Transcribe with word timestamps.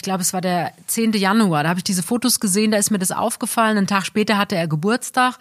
ich 0.00 0.02
glaube, 0.02 0.22
es 0.22 0.32
war 0.32 0.40
der 0.40 0.72
10. 0.86 1.12
Januar, 1.12 1.62
da 1.62 1.68
habe 1.68 1.80
ich 1.80 1.84
diese 1.84 2.02
Fotos 2.02 2.40
gesehen, 2.40 2.70
da 2.70 2.78
ist 2.78 2.90
mir 2.90 2.98
das 2.98 3.12
aufgefallen. 3.12 3.76
Einen 3.76 3.86
Tag 3.86 4.06
später 4.06 4.38
hatte 4.38 4.56
er 4.56 4.66
Geburtstag. 4.66 5.34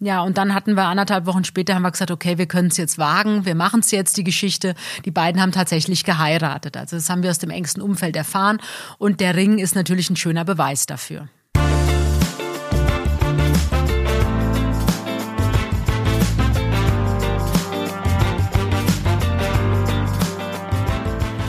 Ja, 0.00 0.22
und 0.22 0.38
dann 0.38 0.54
hatten 0.54 0.72
wir 0.74 0.84
anderthalb 0.84 1.26
Wochen 1.26 1.44
später, 1.44 1.74
haben 1.74 1.82
wir 1.82 1.90
gesagt, 1.90 2.10
okay, 2.10 2.38
wir 2.38 2.46
können 2.46 2.68
es 2.68 2.78
jetzt 2.78 2.96
wagen, 2.96 3.44
wir 3.44 3.54
machen 3.54 3.80
es 3.80 3.90
jetzt, 3.90 4.16
die 4.16 4.24
Geschichte. 4.24 4.74
Die 5.04 5.10
beiden 5.10 5.38
haben 5.38 5.52
tatsächlich 5.52 6.02
geheiratet. 6.02 6.78
Also 6.78 6.96
das 6.96 7.10
haben 7.10 7.22
wir 7.22 7.28
aus 7.28 7.40
dem 7.40 7.50
engsten 7.50 7.82
Umfeld 7.82 8.16
erfahren. 8.16 8.56
Und 8.96 9.20
der 9.20 9.36
Ring 9.36 9.58
ist 9.58 9.74
natürlich 9.74 10.08
ein 10.08 10.16
schöner 10.16 10.46
Beweis 10.46 10.86
dafür. 10.86 11.28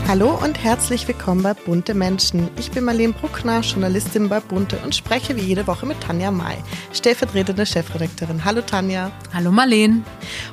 Hallo 0.07 0.39
und 0.41 0.63
herzlich 0.63 1.05
willkommen 1.05 1.43
bei 1.43 1.53
Bunte 1.53 1.93
Menschen. 1.93 2.49
Ich 2.57 2.71
bin 2.71 2.85
Marlene 2.85 3.11
Bruckner, 3.11 3.59
Journalistin 3.59 4.29
bei 4.29 4.39
Bunte 4.39 4.77
und 4.85 4.95
spreche 4.95 5.35
wie 5.35 5.41
jede 5.41 5.67
Woche 5.67 5.85
mit 5.85 5.99
Tanja 5.99 6.31
May, 6.31 6.55
stellvertretende 6.93 7.65
Chefredakteurin. 7.65 8.45
Hallo 8.45 8.61
Tanja. 8.61 9.11
Hallo 9.33 9.51
Marlene. 9.51 10.03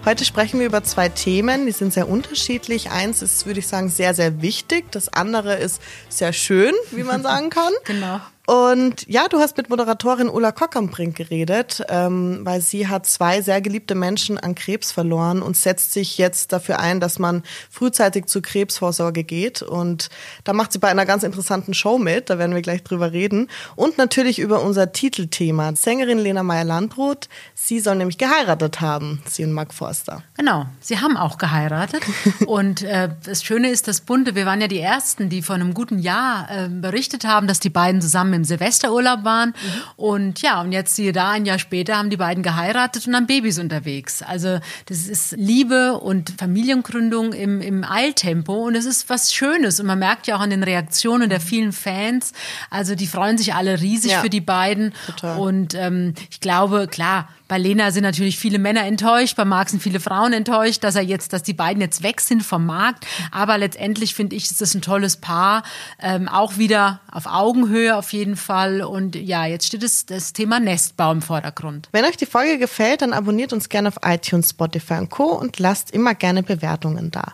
Heute 0.04 0.24
sprechen 0.24 0.58
wir 0.58 0.66
über 0.66 0.82
zwei 0.82 1.08
Themen, 1.08 1.66
die 1.66 1.72
sind 1.72 1.92
sehr 1.92 2.08
unterschiedlich. 2.08 2.90
Eins 2.90 3.22
ist, 3.22 3.46
würde 3.46 3.60
ich 3.60 3.68
sagen, 3.68 3.90
sehr, 3.90 4.12
sehr 4.12 4.42
wichtig. 4.42 4.90
Das 4.90 5.08
andere 5.08 5.54
ist 5.54 5.80
sehr 6.08 6.32
schön, 6.32 6.74
wie 6.90 7.04
man 7.04 7.22
sagen 7.22 7.50
kann. 7.50 7.72
genau. 7.84 8.20
Und 8.46 9.08
ja, 9.08 9.26
du 9.28 9.38
hast 9.38 9.56
mit 9.56 9.70
Moderatorin 9.70 10.28
Ulla 10.28 10.52
Kockernbrink 10.52 11.16
geredet, 11.16 11.82
ähm, 11.88 12.40
weil 12.42 12.60
sie 12.60 12.88
hat 12.88 13.06
zwei 13.06 13.40
sehr 13.40 13.62
geliebte 13.62 13.94
Menschen 13.94 14.38
an 14.38 14.54
Krebs 14.54 14.92
verloren 14.92 15.40
und 15.40 15.56
setzt 15.56 15.92
sich 15.92 16.18
jetzt 16.18 16.52
dafür 16.52 16.78
ein, 16.78 17.00
dass 17.00 17.18
man 17.18 17.42
frühzeitig 17.70 18.26
zur 18.26 18.42
Krebsvorsorge 18.42 19.24
geht. 19.24 19.62
Und 19.62 20.10
da 20.44 20.52
macht 20.52 20.72
sie 20.72 20.78
bei 20.78 20.88
einer 20.88 21.06
ganz 21.06 21.22
interessanten 21.22 21.72
Show 21.72 21.96
mit, 21.96 22.28
da 22.28 22.38
werden 22.38 22.54
wir 22.54 22.60
gleich 22.60 22.82
drüber 22.82 23.12
reden. 23.12 23.48
Und 23.76 23.96
natürlich 23.96 24.38
über 24.38 24.62
unser 24.62 24.92
Titelthema. 24.92 25.74
Sängerin 25.74 26.18
Lena 26.18 26.42
Meyer-Landrut, 26.42 27.30
sie 27.54 27.80
soll 27.80 27.96
nämlich 27.96 28.18
geheiratet 28.18 28.82
haben, 28.82 29.22
sie 29.26 29.44
und 29.44 29.52
Mark 29.52 29.72
Forster. 29.72 30.22
Genau, 30.36 30.66
sie 30.80 31.00
haben 31.00 31.16
auch 31.16 31.38
geheiratet. 31.38 32.02
und 32.46 32.82
äh, 32.82 33.08
das 33.24 33.42
Schöne 33.42 33.70
ist, 33.70 33.88
das 33.88 34.02
Bunte, 34.02 34.34
wir 34.34 34.44
waren 34.44 34.60
ja 34.60 34.68
die 34.68 34.80
Ersten, 34.80 35.30
die 35.30 35.40
vor 35.40 35.54
einem 35.54 35.72
guten 35.72 35.98
Jahr 35.98 36.46
äh, 36.50 36.68
berichtet 36.68 37.24
haben, 37.24 37.46
dass 37.46 37.58
die 37.58 37.70
beiden 37.70 38.02
zusammen 38.02 38.33
im 38.34 38.44
Silvesterurlaub 38.44 39.24
waren. 39.24 39.50
Mhm. 39.50 39.82
Und 39.96 40.42
ja, 40.42 40.60
und 40.60 40.72
jetzt 40.72 40.96
siehe 40.96 41.12
da, 41.12 41.30
ein 41.30 41.46
Jahr 41.46 41.58
später 41.58 41.96
haben 41.96 42.10
die 42.10 42.16
beiden 42.16 42.42
geheiratet 42.42 43.06
und 43.06 43.14
haben 43.14 43.26
Babys 43.26 43.58
unterwegs. 43.58 44.22
Also 44.22 44.58
das 44.86 45.06
ist 45.06 45.32
Liebe 45.38 45.98
und 45.98 46.34
Familiengründung 46.38 47.32
im, 47.32 47.60
im 47.60 47.84
Eiltempo 47.84 48.66
und 48.66 48.74
es 48.74 48.84
ist 48.84 49.08
was 49.08 49.32
Schönes. 49.32 49.80
Und 49.80 49.86
man 49.86 49.98
merkt 49.98 50.26
ja 50.26 50.36
auch 50.36 50.40
an 50.40 50.50
den 50.50 50.62
Reaktionen 50.62 51.30
der 51.30 51.40
vielen 51.40 51.72
Fans, 51.72 52.32
also 52.70 52.94
die 52.94 53.06
freuen 53.06 53.38
sich 53.38 53.54
alle 53.54 53.80
riesig 53.80 54.12
ja, 54.12 54.20
für 54.20 54.30
die 54.30 54.40
beiden. 54.40 54.92
Total. 55.06 55.38
Und 55.38 55.74
ähm, 55.74 56.14
ich 56.30 56.40
glaube, 56.40 56.88
klar, 56.88 57.28
bei 57.46 57.58
Lena 57.58 57.90
sind 57.90 58.04
natürlich 58.04 58.38
viele 58.38 58.58
Männer 58.58 58.84
enttäuscht, 58.84 59.36
bei 59.36 59.44
Marc 59.44 59.68
sind 59.68 59.82
viele 59.82 60.00
Frauen 60.00 60.32
enttäuscht, 60.32 60.82
dass 60.82 60.96
er 60.96 61.02
jetzt, 61.02 61.34
dass 61.34 61.42
die 61.42 61.52
beiden 61.52 61.80
jetzt 61.82 62.02
weg 62.02 62.22
sind 62.22 62.42
vom 62.42 62.64
Markt. 62.64 63.06
Aber 63.30 63.58
letztendlich 63.58 64.14
finde 64.14 64.34
ich, 64.34 64.50
ist 64.50 64.62
das 64.62 64.74
ein 64.74 64.80
tolles 64.80 65.18
Paar, 65.18 65.62
ähm, 66.00 66.26
auch 66.26 66.56
wieder 66.56 67.00
auf 67.10 67.26
Augenhöhe 67.26 67.96
auf 67.96 68.12
jeden 68.14 68.23
Fall. 68.36 68.82
Und 68.82 69.14
ja, 69.16 69.46
jetzt 69.46 69.66
steht 69.66 69.82
es, 69.82 70.06
das 70.06 70.32
Thema 70.32 70.58
Nestbau 70.58 71.12
im 71.12 71.22
Vordergrund. 71.22 71.88
Wenn 71.92 72.04
euch 72.04 72.16
die 72.16 72.26
Folge 72.26 72.58
gefällt, 72.58 73.02
dann 73.02 73.12
abonniert 73.12 73.52
uns 73.52 73.68
gerne 73.68 73.88
auf 73.88 73.98
iTunes, 74.02 74.50
Spotify 74.50 74.94
und 74.94 75.10
Co. 75.10 75.24
und 75.32 75.58
lasst 75.58 75.90
immer 75.90 76.14
gerne 76.14 76.42
Bewertungen 76.42 77.10
da. 77.10 77.32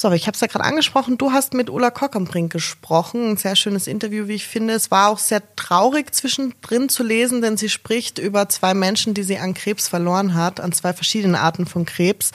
So, 0.00 0.12
ich 0.12 0.28
habe 0.28 0.36
es 0.36 0.40
ja 0.40 0.46
gerade 0.46 0.64
angesprochen, 0.64 1.18
du 1.18 1.32
hast 1.32 1.54
mit 1.54 1.68
Ulla 1.68 1.90
Kockernbrink 1.90 2.52
gesprochen. 2.52 3.30
Ein 3.30 3.36
sehr 3.36 3.56
schönes 3.56 3.88
Interview, 3.88 4.28
wie 4.28 4.36
ich 4.36 4.46
finde. 4.46 4.74
Es 4.74 4.92
war 4.92 5.08
auch 5.08 5.18
sehr 5.18 5.42
traurig 5.56 6.14
zwischendrin 6.14 6.88
zu 6.88 7.02
lesen, 7.02 7.42
denn 7.42 7.56
sie 7.56 7.68
spricht 7.68 8.20
über 8.20 8.48
zwei 8.48 8.74
Menschen, 8.74 9.12
die 9.12 9.24
sie 9.24 9.38
an 9.38 9.54
Krebs 9.54 9.88
verloren 9.88 10.34
hat, 10.34 10.60
an 10.60 10.70
zwei 10.70 10.92
verschiedenen 10.92 11.34
Arten 11.34 11.66
von 11.66 11.84
Krebs. 11.84 12.30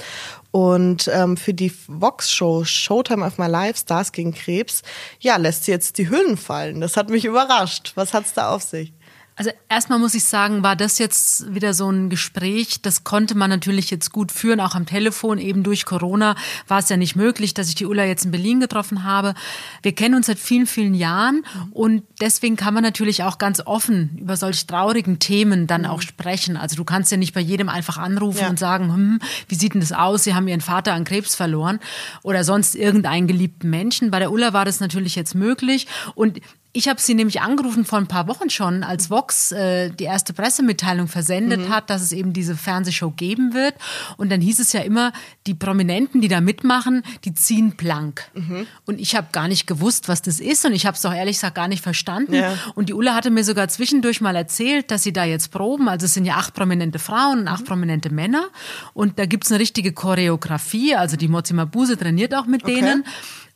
Und 0.53 1.09
ähm, 1.11 1.35
für 1.35 1.55
die 1.55 1.73
Vox-Show 1.87 2.63
Showtime 2.63 3.25
of 3.25 3.39
My 3.39 3.47
Life, 3.47 3.79
Stars 3.79 4.11
gegen 4.11 4.35
Krebs, 4.35 4.83
ja, 5.19 5.37
lässt 5.37 5.65
sie 5.65 5.71
jetzt 5.71 5.97
die 5.97 6.11
Hüllen 6.11 6.37
fallen. 6.37 6.79
Das 6.79 6.95
hat 6.95 7.09
mich 7.09 7.25
überrascht. 7.25 7.93
Was 7.95 8.13
hat's 8.13 8.35
da 8.35 8.53
auf 8.53 8.61
sich? 8.61 8.93
Also 9.35 9.49
erstmal 9.67 9.97
muss 9.97 10.13
ich 10.13 10.25
sagen, 10.25 10.61
war 10.61 10.75
das 10.75 10.99
jetzt 10.99 11.53
wieder 11.53 11.73
so 11.73 11.89
ein 11.89 12.09
Gespräch, 12.09 12.81
das 12.81 13.03
konnte 13.03 13.35
man 13.35 13.49
natürlich 13.49 13.89
jetzt 13.89 14.11
gut 14.11 14.31
führen, 14.31 14.59
auch 14.59 14.75
am 14.75 14.85
Telefon. 14.85 15.39
Eben 15.39 15.63
durch 15.63 15.85
Corona 15.85 16.35
war 16.67 16.79
es 16.79 16.89
ja 16.89 16.97
nicht 16.97 17.15
möglich, 17.15 17.53
dass 17.55 17.67
ich 17.67 17.75
die 17.75 17.85
Ulla 17.85 18.05
jetzt 18.05 18.25
in 18.25 18.31
Berlin 18.31 18.59
getroffen 18.59 19.03
habe. 19.03 19.33
Wir 19.81 19.93
kennen 19.93 20.13
uns 20.15 20.27
seit 20.27 20.37
vielen, 20.37 20.67
vielen 20.67 20.93
Jahren 20.93 21.45
und 21.71 22.03
deswegen 22.21 22.57
kann 22.57 22.75
man 22.75 22.83
natürlich 22.83 23.23
auch 23.23 23.39
ganz 23.39 23.61
offen 23.65 24.17
über 24.19 24.37
solch 24.37 24.67
traurigen 24.67 25.17
Themen 25.17 25.65
dann 25.65 25.85
auch 25.87 26.01
sprechen. 26.01 26.55
Also 26.55 26.75
du 26.75 26.83
kannst 26.83 27.11
ja 27.11 27.17
nicht 27.17 27.33
bei 27.33 27.41
jedem 27.41 27.69
einfach 27.69 27.97
anrufen 27.97 28.41
ja. 28.41 28.49
und 28.49 28.59
sagen, 28.59 28.93
hm, 28.93 29.19
wie 29.47 29.55
sieht 29.55 29.73
denn 29.73 29.81
das 29.81 29.93
aus? 29.93 30.23
Sie 30.23 30.35
haben 30.35 30.47
ihren 30.47 30.61
Vater 30.61 30.93
an 30.93 31.05
Krebs 31.05 31.33
verloren 31.33 31.79
oder 32.21 32.43
sonst 32.43 32.75
irgendeinen 32.75 33.25
geliebten 33.25 33.69
Menschen. 33.69 34.11
Bei 34.11 34.19
der 34.19 34.31
Ulla 34.31 34.53
war 34.53 34.65
das 34.65 34.79
natürlich 34.79 35.15
jetzt 35.15 35.33
möglich 35.33 35.87
und 36.13 36.39
ich 36.75 36.87
habe 36.87 36.99
sie 36.99 37.13
nämlich 37.13 37.39
angerufen 37.39 37.85
vor 37.85 37.99
ein 37.99 38.07
paar 38.07 38.27
Wochen 38.27 38.49
schon, 38.49 38.83
als 38.83 39.11
Vox 39.11 39.51
äh, 39.51 39.91
die 39.91 40.05
erste 40.05 40.33
Pressemitteilung 40.33 41.07
versendet 41.07 41.61
mhm. 41.61 41.69
hat, 41.69 41.91
dass 41.91 42.01
es 42.01 42.11
eben 42.11 42.33
diese 42.33 42.55
Fernsehshow 42.55 43.11
geben 43.11 43.53
wird. 43.53 43.75
Und 44.17 44.31
dann 44.31 44.41
hieß 44.41 44.59
es 44.59 44.73
ja 44.73 44.81
immer, 44.81 45.13
die 45.45 45.53
Prominenten, 45.53 46.19
die 46.19 46.27
da 46.27 46.41
mitmachen, 46.41 47.03
die 47.25 47.35
ziehen 47.35 47.75
blank. 47.77 48.23
Mhm. 48.33 48.65
Und 48.87 48.99
ich 48.99 49.15
habe 49.15 49.27
gar 49.31 49.47
nicht 49.47 49.67
gewusst, 49.67 50.07
was 50.07 50.23
das 50.23 50.39
ist. 50.39 50.65
Und 50.65 50.73
ich 50.73 50.87
habe 50.87 50.95
es 50.95 51.03
doch 51.03 51.13
ehrlich 51.13 51.35
gesagt 51.35 51.53
gar 51.53 51.67
nicht 51.67 51.83
verstanden. 51.83 52.33
Ja. 52.33 52.57
Und 52.73 52.89
die 52.89 52.95
Ulla 52.95 53.13
hatte 53.13 53.29
mir 53.29 53.43
sogar 53.43 53.67
zwischendurch 53.67 54.19
mal 54.19 54.35
erzählt, 54.35 54.89
dass 54.89 55.03
sie 55.03 55.13
da 55.13 55.25
jetzt 55.25 55.51
proben. 55.51 55.87
Also 55.87 56.07
es 56.07 56.15
sind 56.15 56.25
ja 56.25 56.37
acht 56.37 56.55
prominente 56.55 56.97
Frauen 56.97 57.41
und 57.41 57.47
acht 57.49 57.61
mhm. 57.61 57.67
prominente 57.67 58.09
Männer. 58.09 58.47
Und 58.95 59.19
da 59.19 59.27
gibt's 59.27 59.51
eine 59.51 59.59
richtige 59.59 59.93
Choreografie. 59.93 60.95
Also 60.95 61.17
die 61.17 61.27
Mozima 61.27 61.65
Buse 61.65 61.97
trainiert 61.97 62.33
auch 62.33 62.47
mit 62.47 62.63
okay. 62.63 62.75
denen. 62.75 63.05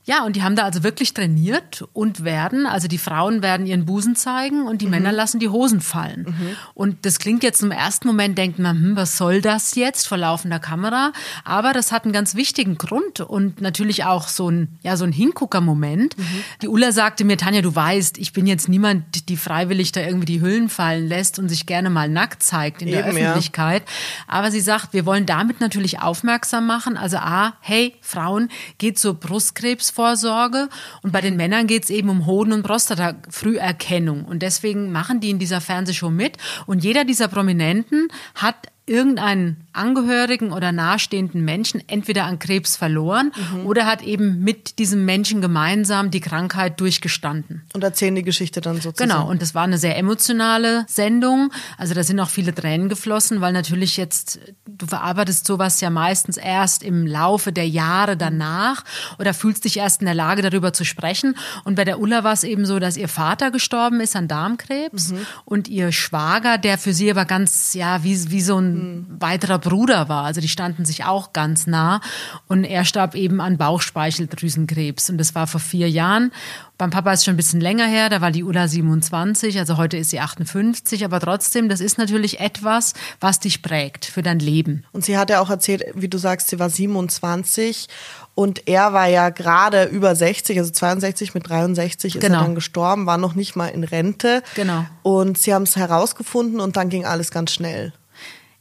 Ja, 0.07 0.23
und 0.23 0.38
die 0.38 0.44
haben 0.44 0.56
da 0.56 0.63
also 0.63 0.84
wirklich 0.84 1.13
trainiert 1.13 1.84
und 1.91 2.23
werden, 2.23 2.66
also 2.66 2.88
die 2.88 2.97
Frauen 2.97 3.41
werden 3.41 3.66
ihren 3.66 3.85
Busen 3.85 4.16
zeigen 4.16 4.66
und 4.66 4.81
die 4.81 4.85
mhm. 4.85 4.91
Männer 4.91 5.12
lassen 5.12 5.38
die 5.40 5.50
Hosen 5.50 5.81
fallen. 5.81 6.28
Mhm. 6.29 6.56
Und 6.73 7.06
das 7.06 7.19
klingt 7.19 7.44
jetzt 7.44 7.62
im 7.62 7.72
ersten 7.72 8.07
Moment, 8.07 8.38
denkt 8.38 8.57
man, 8.57 8.78
hm, 8.78 8.95
was 8.95 9.18
soll 9.18 9.41
das 9.41 9.75
jetzt 9.75 10.07
vor 10.07 10.18
laufender 10.18 10.59
Kamera? 10.59 11.12
Aber 11.44 11.73
das 11.73 11.91
hat 11.91 12.06
einen 12.06 12.13
ganz 12.13 12.35
wichtigen 12.35 12.78
Grund 12.78 13.19
und 13.19 13.59
natürlich 13.59 14.06
auch 14.06 14.29
so 14.29 14.50
ein, 14.50 14.79
ja, 14.81 14.95
so 14.95 15.03
ein 15.03 15.12
Hingucker-Moment. 15.12 16.18
Mhm. 16.18 16.44
Die 16.62 16.69
Ulla 16.69 16.94
sagte 16.94 17.25
mir, 17.25 17.35
Tanja, 17.35 17.62
du 17.62 17.75
weißt, 17.75 18.18
ich 18.18 18.31
bin 18.31 18.47
jetzt 18.47 18.69
niemand, 18.69 19.28
die 19.28 19.35
freiwillig 19.35 19.91
da 19.91 20.00
irgendwie 20.00 20.25
die 20.25 20.39
Hüllen 20.39 20.69
fallen 20.69 21.06
lässt 21.06 21.38
und 21.38 21.50
sich 21.50 21.66
gerne 21.66 21.89
mal 21.89 22.07
nackt 22.07 22.44
zeigt 22.44 22.81
in 22.81 22.88
Eben, 22.88 22.97
der 22.97 23.07
Öffentlichkeit. 23.07 23.84
Ja. 23.84 24.35
Aber 24.35 24.51
sie 24.51 24.62
sagt, 24.62 24.94
wir 24.94 25.06
wollen 25.06 25.25
damit 25.25 25.59
natürlich 25.59 26.00
aufmerksam 26.00 26.66
machen. 26.66 26.95
Also 26.95 27.18
A, 27.18 27.56
hey, 27.59 27.95
Frauen, 28.00 28.47
geht 28.78 28.97
zur 28.97 29.13
Brustkrebs 29.16 29.97
Krebsvorsorge 29.97 30.69
und 31.02 31.12
bei 31.12 31.22
den 31.22 31.35
Männern 31.35 31.68
geht 31.68 31.84
es 31.84 31.90
eben 31.90 32.09
um 32.09 32.25
Hoden- 32.25 32.53
und 32.53 32.63
Prostata-Früherkennung. 32.63 34.25
Und 34.25 34.44
deswegen 34.44 34.91
machen 34.91 35.19
die 35.19 35.31
in 35.31 35.40
dieser 35.40 35.62
Fernsehshow 35.62 36.09
mit. 36.09 36.38
Und 36.66 36.84
jeder 36.84 37.03
dieser 37.03 37.28
Prominenten 37.28 38.07
hat 38.36 38.56
irgendeinen 38.88 39.58
Angehörigen 39.74 40.53
oder 40.53 40.72
nahestehenden 40.72 41.44
Menschen 41.44 41.84
entweder 41.88 42.24
an 42.24 42.40
Krebs 42.40 42.78
verloren 42.78 43.31
mhm. 43.53 43.66
oder 43.66 43.86
hat 43.86 44.02
eben 44.02 44.40
mit 44.40 44.80
diesem 44.80 45.03
Menschen 45.06 45.42
gemeinsam 45.42 46.09
die 46.09 46.22
Krankheit 46.22 46.80
durchgestanden. 46.80 47.64
Und 47.74 47.84
erzählen 47.84 48.16
die 48.16 48.24
Geschichte 48.24 48.62
dann 48.62 48.80
sozusagen. 48.80 49.09
Genau, 49.09 49.30
und 49.30 49.42
das 49.42 49.53
war 49.53 49.64
eine 49.64 49.78
sehr 49.78 49.98
emotionale 49.98 50.86
Sendung. 50.88 51.52
Also 51.78 51.94
da 51.94 52.03
sind 52.03 52.20
auch 52.22 52.30
viele 52.30 52.56
Tränen 52.56 52.88
geflossen, 52.88 53.42
weil 53.42 53.52
natürlich 53.52 53.98
jetzt, 53.98 54.40
du 54.66 54.88
verarbeitest 54.88 55.46
sowas 55.46 55.81
ja 55.81 55.90
meistens 55.90 56.38
erst 56.38 56.81
im 56.81 57.06
Laufe 57.06 57.52
der 57.52 57.68
Jahre 57.68 58.16
danach 58.16 58.86
oder 59.19 59.34
fühlst 59.34 59.66
dich 59.66 59.78
erst 59.78 60.02
in 60.02 60.06
der 60.06 60.16
Lage, 60.16 60.42
darüber 60.42 60.72
zu 60.72 60.86
sprechen. 60.86 61.36
Und 61.66 61.75
bei 61.75 61.84
der 61.84 62.00
Ulla 62.00 62.24
war 62.24 62.34
es 62.34 62.46
eben 62.46 62.66
so, 62.66 62.80
dass 62.80 62.96
ihr 62.96 63.09
Vater 63.09 63.52
gestorben 63.52 64.00
ist 64.00 64.16
an 64.16 64.30
Darmkrebs 64.30 65.12
mhm. 65.12 65.25
und 65.44 65.68
ihr 65.68 65.92
Schwager, 65.92 66.57
der 66.57 66.78
für 66.78 66.94
sie 66.94 67.12
aber 67.12 67.25
ganz, 67.25 67.74
ja, 67.74 68.04
wie, 68.04 68.31
wie 68.31 68.42
so 68.42 68.57
ein 68.57 68.76
weiterer 69.19 69.59
Bruder 69.59 70.09
war. 70.09 70.24
Also 70.24 70.41
die 70.41 70.50
standen 70.50 70.85
sich 70.85 71.06
auch 71.06 71.33
ganz 71.33 71.68
nah. 71.68 72.01
Und 72.47 72.63
er 72.63 72.85
starb 72.85 73.15
eben 73.15 73.41
an 73.41 73.57
Bauchspeicheldrüsenkrebs. 73.57 75.09
Und 75.09 75.18
das 75.18 75.35
war 75.35 75.47
vor 75.47 75.59
vier 75.59 75.89
Jahren. 75.89 76.31
Beim 76.77 76.91
Papa 76.91 77.12
ist 77.12 77.25
schon 77.25 77.33
ein 77.33 77.38
bisschen 77.38 77.59
länger 77.59 77.88
her, 77.88 78.09
da 78.09 78.21
war 78.21 78.29
die 78.29 78.44
Ulla 78.44 78.68
27, 78.68 79.57
also 79.57 79.77
heute 79.77 79.97
ist 79.97 80.12
sie 80.12 80.19
58, 80.19 81.03
aber 81.06 81.19
trotzdem, 81.19 81.69
das 81.69 81.79
ist 81.79 81.97
natürlich 81.97 82.39
etwas, 82.39 82.94
was 83.19 83.39
dich 83.39 83.63
prägt 83.63 84.06
für 84.06 84.21
dein 84.21 84.38
Leben. 84.38 84.83
Und 84.91 85.03
sie 85.03 85.18
hat 85.18 85.31
ja 85.31 85.41
auch 85.41 85.50
erzählt, 85.50 85.83
wie 85.95 86.07
du 86.07 86.19
sagst, 86.19 86.50
sie 86.50 86.59
war 86.59 86.69
27 86.69 87.88
und 88.35 88.68
er 88.68 88.94
war 88.94 89.07
ja 89.07 89.30
gerade 89.30 89.85
über 89.85 90.15
60, 90.15 90.59
also 90.59 90.71
62 90.71 91.33
mit 91.33 91.50
63 91.50 92.18
ist 92.18 92.21
genau. 92.21 92.38
er 92.38 92.44
dann 92.44 92.53
gestorben, 92.53 93.07
war 93.07 93.18
noch 93.18 93.33
nicht 93.33 93.56
mal 93.56 93.69
in 93.69 93.83
Rente. 93.83 94.44
Genau. 94.53 94.85
Und 95.01 95.39
sie 95.39 95.56
haben 95.56 95.63
es 95.63 95.75
herausgefunden 95.75 96.59
und 96.59 96.77
dann 96.77 96.89
ging 96.89 97.03
alles 97.03 97.31
ganz 97.31 97.51
schnell. 97.51 97.94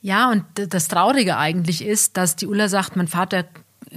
Ja, 0.06 0.30
und 0.30 0.44
das 0.54 0.86
Traurige 0.86 1.36
eigentlich 1.36 1.84
ist, 1.84 2.16
dass 2.16 2.36
die 2.36 2.46
Ulla 2.46 2.68
sagt, 2.68 2.94
mein 2.94 3.08
Vater 3.08 3.44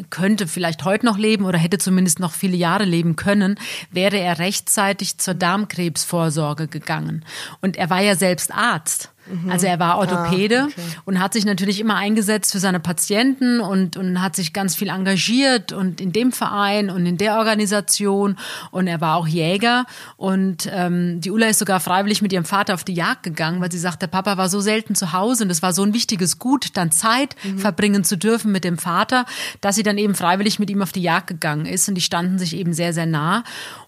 könnte 0.09 0.47
vielleicht 0.47 0.83
heute 0.83 1.05
noch 1.05 1.19
leben 1.19 1.45
oder 1.45 1.59
hätte 1.59 1.77
zumindest 1.77 2.19
noch 2.19 2.31
viele 2.31 2.57
Jahre 2.57 2.83
leben 2.83 3.15
können, 3.15 3.59
wäre 3.91 4.17
er 4.17 4.39
rechtzeitig 4.39 5.19
zur 5.19 5.35
Darmkrebsvorsorge 5.35 6.67
gegangen. 6.67 7.23
Und 7.61 7.77
er 7.77 7.91
war 7.91 8.01
ja 8.01 8.15
selbst 8.15 8.51
Arzt. 8.51 9.11
Mhm. 9.29 9.51
Also 9.51 9.67
er 9.67 9.79
war 9.79 9.97
Orthopäde 9.97 10.61
ah, 10.61 10.65
okay. 10.65 10.81
und 11.05 11.19
hat 11.19 11.33
sich 11.33 11.45
natürlich 11.45 11.79
immer 11.79 11.95
eingesetzt 11.95 12.51
für 12.51 12.59
seine 12.59 12.79
Patienten 12.79 13.59
und, 13.59 13.97
und 13.97 14.21
hat 14.21 14.35
sich 14.35 14.53
ganz 14.53 14.75
viel 14.75 14.89
engagiert 14.89 15.71
und 15.71 16.01
in 16.01 16.11
dem 16.11 16.31
Verein 16.31 16.89
und 16.89 17.05
in 17.05 17.17
der 17.17 17.37
Organisation 17.37 18.37
und 18.71 18.87
er 18.87 19.01
war 19.01 19.15
auch 19.15 19.27
Jäger 19.27 19.85
und 20.17 20.69
ähm, 20.71 21.21
die 21.21 21.31
Ulla 21.31 21.47
ist 21.47 21.59
sogar 21.59 21.79
freiwillig 21.79 22.21
mit 22.21 22.33
ihrem 22.33 22.45
Vater 22.45 22.73
auf 22.73 22.83
die 22.83 22.93
Jagd 22.93 23.23
gegangen, 23.23 23.61
weil 23.61 23.71
sie 23.71 23.79
sagt, 23.79 24.01
der 24.01 24.07
Papa 24.07 24.37
war 24.37 24.49
so 24.49 24.59
selten 24.59 24.95
zu 24.95 25.13
Hause 25.13 25.43
und 25.43 25.49
es 25.49 25.61
war 25.61 25.73
so 25.73 25.83
ein 25.83 25.93
wichtiges 25.93 26.39
Gut, 26.39 26.69
dann 26.75 26.91
Zeit 26.91 27.35
mhm. 27.43 27.59
verbringen 27.59 28.03
zu 28.03 28.17
dürfen 28.17 28.51
mit 28.51 28.63
dem 28.63 28.77
Vater, 28.77 29.25
dass 29.61 29.75
sie 29.75 29.83
dann 29.83 29.97
eben 29.97 30.15
freiwillig 30.15 30.59
mit 30.59 30.69
ihm 30.69 30.81
auf 30.81 30.91
die 30.91 31.01
Jagd 31.01 31.27
gegangen 31.27 31.65
ist 31.65 31.87
und 31.87 31.95
die 31.95 32.01
standen 32.01 32.39
sich 32.39 32.55
eben 32.55 32.73
sehr, 32.73 32.93
sehr 32.93 33.05
nah 33.05 33.43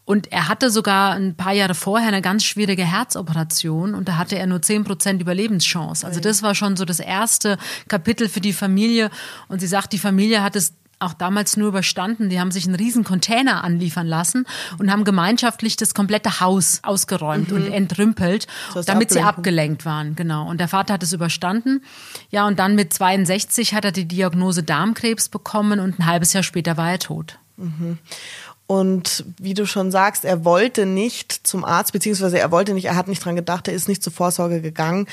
und 0.05 0.31
er 0.31 0.47
hatte 0.47 0.71
sogar 0.71 1.13
ein 1.13 1.35
paar 1.35 1.53
Jahre 1.53 1.75
vorher 1.75 2.07
eine 2.07 2.21
ganz 2.21 2.43
schwierige 2.43 2.83
Herzoperation 2.83 3.93
und 3.93 4.07
da 4.07 4.17
hatte 4.17 4.37
er 4.37 4.47
nur 4.47 4.61
zehn 4.61 4.83
Prozent 4.83 5.21
Überlebenschance. 5.21 6.05
Also 6.05 6.19
das 6.19 6.41
war 6.41 6.55
schon 6.55 6.75
so 6.75 6.85
das 6.85 6.99
erste 6.99 7.57
Kapitel 7.87 8.27
für 8.27 8.41
die 8.41 8.53
Familie. 8.53 9.09
Und 9.47 9.59
sie 9.59 9.67
sagt, 9.67 9.93
die 9.93 9.99
Familie 9.99 10.41
hat 10.41 10.55
es 10.55 10.73
auch 11.01 11.13
damals 11.13 11.57
nur 11.57 11.69
überstanden. 11.69 12.29
Die 12.29 12.39
haben 12.39 12.51
sich 12.51 12.65
einen 12.65 12.75
riesen 12.75 13.03
Container 13.03 13.63
anliefern 13.63 14.07
lassen 14.07 14.45
und 14.77 14.91
haben 14.91 15.03
gemeinschaftlich 15.03 15.75
das 15.75 15.93
komplette 15.93 16.39
Haus 16.39 16.79
ausgeräumt 16.83 17.49
mhm. 17.49 17.55
und 17.55 17.71
entrümpelt, 17.71 18.47
damit 18.73 18.89
Ablenkung. 18.89 19.09
sie 19.17 19.23
abgelenkt 19.23 19.85
waren. 19.85 20.15
Genau. 20.15 20.47
Und 20.47 20.59
der 20.59 20.67
Vater 20.67 20.93
hat 20.93 21.03
es 21.03 21.13
überstanden. 21.13 21.83
Ja, 22.29 22.47
und 22.47 22.59
dann 22.59 22.75
mit 22.75 22.93
62 22.93 23.73
hat 23.73 23.85
er 23.85 23.91
die 23.91 24.07
Diagnose 24.07 24.63
Darmkrebs 24.63 25.29
bekommen 25.29 25.79
und 25.79 25.99
ein 25.99 26.05
halbes 26.05 26.33
Jahr 26.33 26.43
später 26.43 26.77
war 26.77 26.91
er 26.91 26.99
tot. 26.99 27.39
Mhm. 27.57 27.97
Und 28.71 29.25
wie 29.37 29.53
du 29.53 29.67
schon 29.67 29.91
sagst, 29.91 30.23
er 30.23 30.45
wollte 30.45 30.85
nicht 30.85 31.45
zum 31.45 31.65
Arzt, 31.65 31.91
beziehungsweise 31.91 32.39
er 32.39 32.51
wollte 32.51 32.73
nicht, 32.73 32.85
er 32.85 32.95
hat 32.95 33.09
nicht 33.09 33.25
dran 33.25 33.35
gedacht, 33.35 33.67
er 33.67 33.73
ist 33.73 33.89
nicht 33.89 34.01
zur 34.01 34.13
Vorsorge 34.13 34.61
gegangen. 34.61 35.07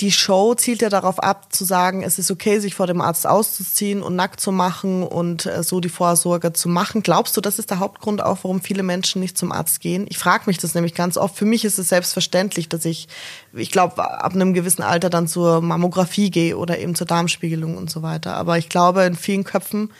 Die 0.00 0.10
Show 0.10 0.54
zielt 0.54 0.80
ja 0.80 0.88
darauf 0.88 1.22
ab, 1.22 1.52
zu 1.52 1.66
sagen, 1.66 2.02
es 2.02 2.18
ist 2.18 2.30
okay, 2.30 2.60
sich 2.60 2.74
vor 2.74 2.86
dem 2.86 3.02
Arzt 3.02 3.26
auszuziehen 3.26 4.02
und 4.02 4.16
nackt 4.16 4.40
zu 4.40 4.52
machen 4.52 5.02
und 5.02 5.44
äh, 5.44 5.62
so 5.62 5.80
die 5.80 5.90
Vorsorge 5.90 6.54
zu 6.54 6.70
machen. 6.70 7.02
Glaubst 7.02 7.36
du, 7.36 7.42
das 7.42 7.58
ist 7.58 7.68
der 7.68 7.78
Hauptgrund 7.78 8.22
auch, 8.22 8.38
warum 8.42 8.62
viele 8.62 8.82
Menschen 8.82 9.20
nicht 9.20 9.36
zum 9.36 9.52
Arzt 9.52 9.80
gehen? 9.80 10.06
Ich 10.08 10.16
frage 10.16 10.44
mich 10.46 10.56
das 10.56 10.74
nämlich 10.74 10.94
ganz 10.94 11.18
oft. 11.18 11.36
Für 11.36 11.44
mich 11.44 11.66
ist 11.66 11.78
es 11.78 11.90
selbstverständlich, 11.90 12.70
dass 12.70 12.86
ich, 12.86 13.08
ich 13.52 13.70
glaube, 13.70 14.02
ab 14.02 14.32
einem 14.32 14.54
gewissen 14.54 14.82
Alter 14.82 15.10
dann 15.10 15.28
zur 15.28 15.60
Mammographie 15.60 16.30
gehe 16.30 16.56
oder 16.56 16.78
eben 16.78 16.94
zur 16.94 17.06
Darmspiegelung 17.06 17.76
und 17.76 17.90
so 17.90 18.00
weiter. 18.00 18.34
Aber 18.34 18.56
ich 18.56 18.70
glaube, 18.70 19.02
in 19.02 19.14
vielen 19.14 19.44
Köpfen 19.44 19.92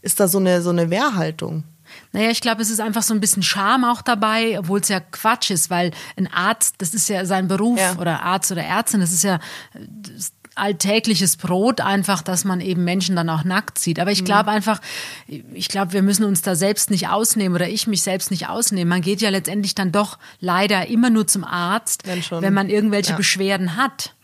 ist 0.00 0.20
da 0.20 0.28
so 0.28 0.38
eine, 0.38 0.62
so 0.62 0.70
eine 0.70 0.90
Wehrhaltung. 0.90 1.64
Naja, 2.12 2.30
ich 2.30 2.40
glaube, 2.40 2.62
es 2.62 2.70
ist 2.70 2.80
einfach 2.80 3.02
so 3.02 3.14
ein 3.14 3.20
bisschen 3.20 3.42
Charme 3.42 3.84
auch 3.84 4.02
dabei, 4.02 4.58
obwohl 4.58 4.80
es 4.80 4.88
ja 4.88 5.00
Quatsch 5.00 5.50
ist, 5.50 5.70
weil 5.70 5.92
ein 6.16 6.26
Arzt, 6.32 6.76
das 6.78 6.94
ist 6.94 7.08
ja 7.08 7.24
sein 7.24 7.48
Beruf 7.48 7.78
ja. 7.78 7.96
oder 7.98 8.22
Arzt 8.22 8.52
oder 8.52 8.62
Ärztin, 8.62 9.00
das 9.00 9.12
ist 9.12 9.24
ja 9.24 9.38
das 9.74 10.32
alltägliches 10.54 11.36
Brot 11.36 11.80
einfach, 11.80 12.22
dass 12.22 12.44
man 12.44 12.60
eben 12.60 12.84
Menschen 12.84 13.16
dann 13.16 13.28
auch 13.30 13.44
nackt 13.44 13.78
sieht. 13.78 13.98
Aber 13.98 14.10
ich 14.10 14.22
mhm. 14.22 14.26
glaube 14.26 14.50
einfach, 14.50 14.80
ich 15.26 15.68
glaube, 15.68 15.92
wir 15.92 16.02
müssen 16.02 16.24
uns 16.24 16.42
da 16.42 16.54
selbst 16.54 16.90
nicht 16.90 17.08
ausnehmen 17.08 17.54
oder 17.54 17.68
ich 17.68 17.86
mich 17.86 18.02
selbst 18.02 18.30
nicht 18.30 18.48
ausnehmen. 18.48 18.88
Man 18.88 19.02
geht 19.02 19.20
ja 19.20 19.30
letztendlich 19.30 19.74
dann 19.74 19.92
doch 19.92 20.18
leider 20.40 20.86
immer 20.88 21.10
nur 21.10 21.26
zum 21.26 21.44
Arzt, 21.44 22.06
wenn, 22.06 22.22
wenn 22.42 22.54
man 22.54 22.68
irgendwelche 22.68 23.10
ja. 23.10 23.16
Beschwerden 23.16 23.76
hat. 23.76 24.14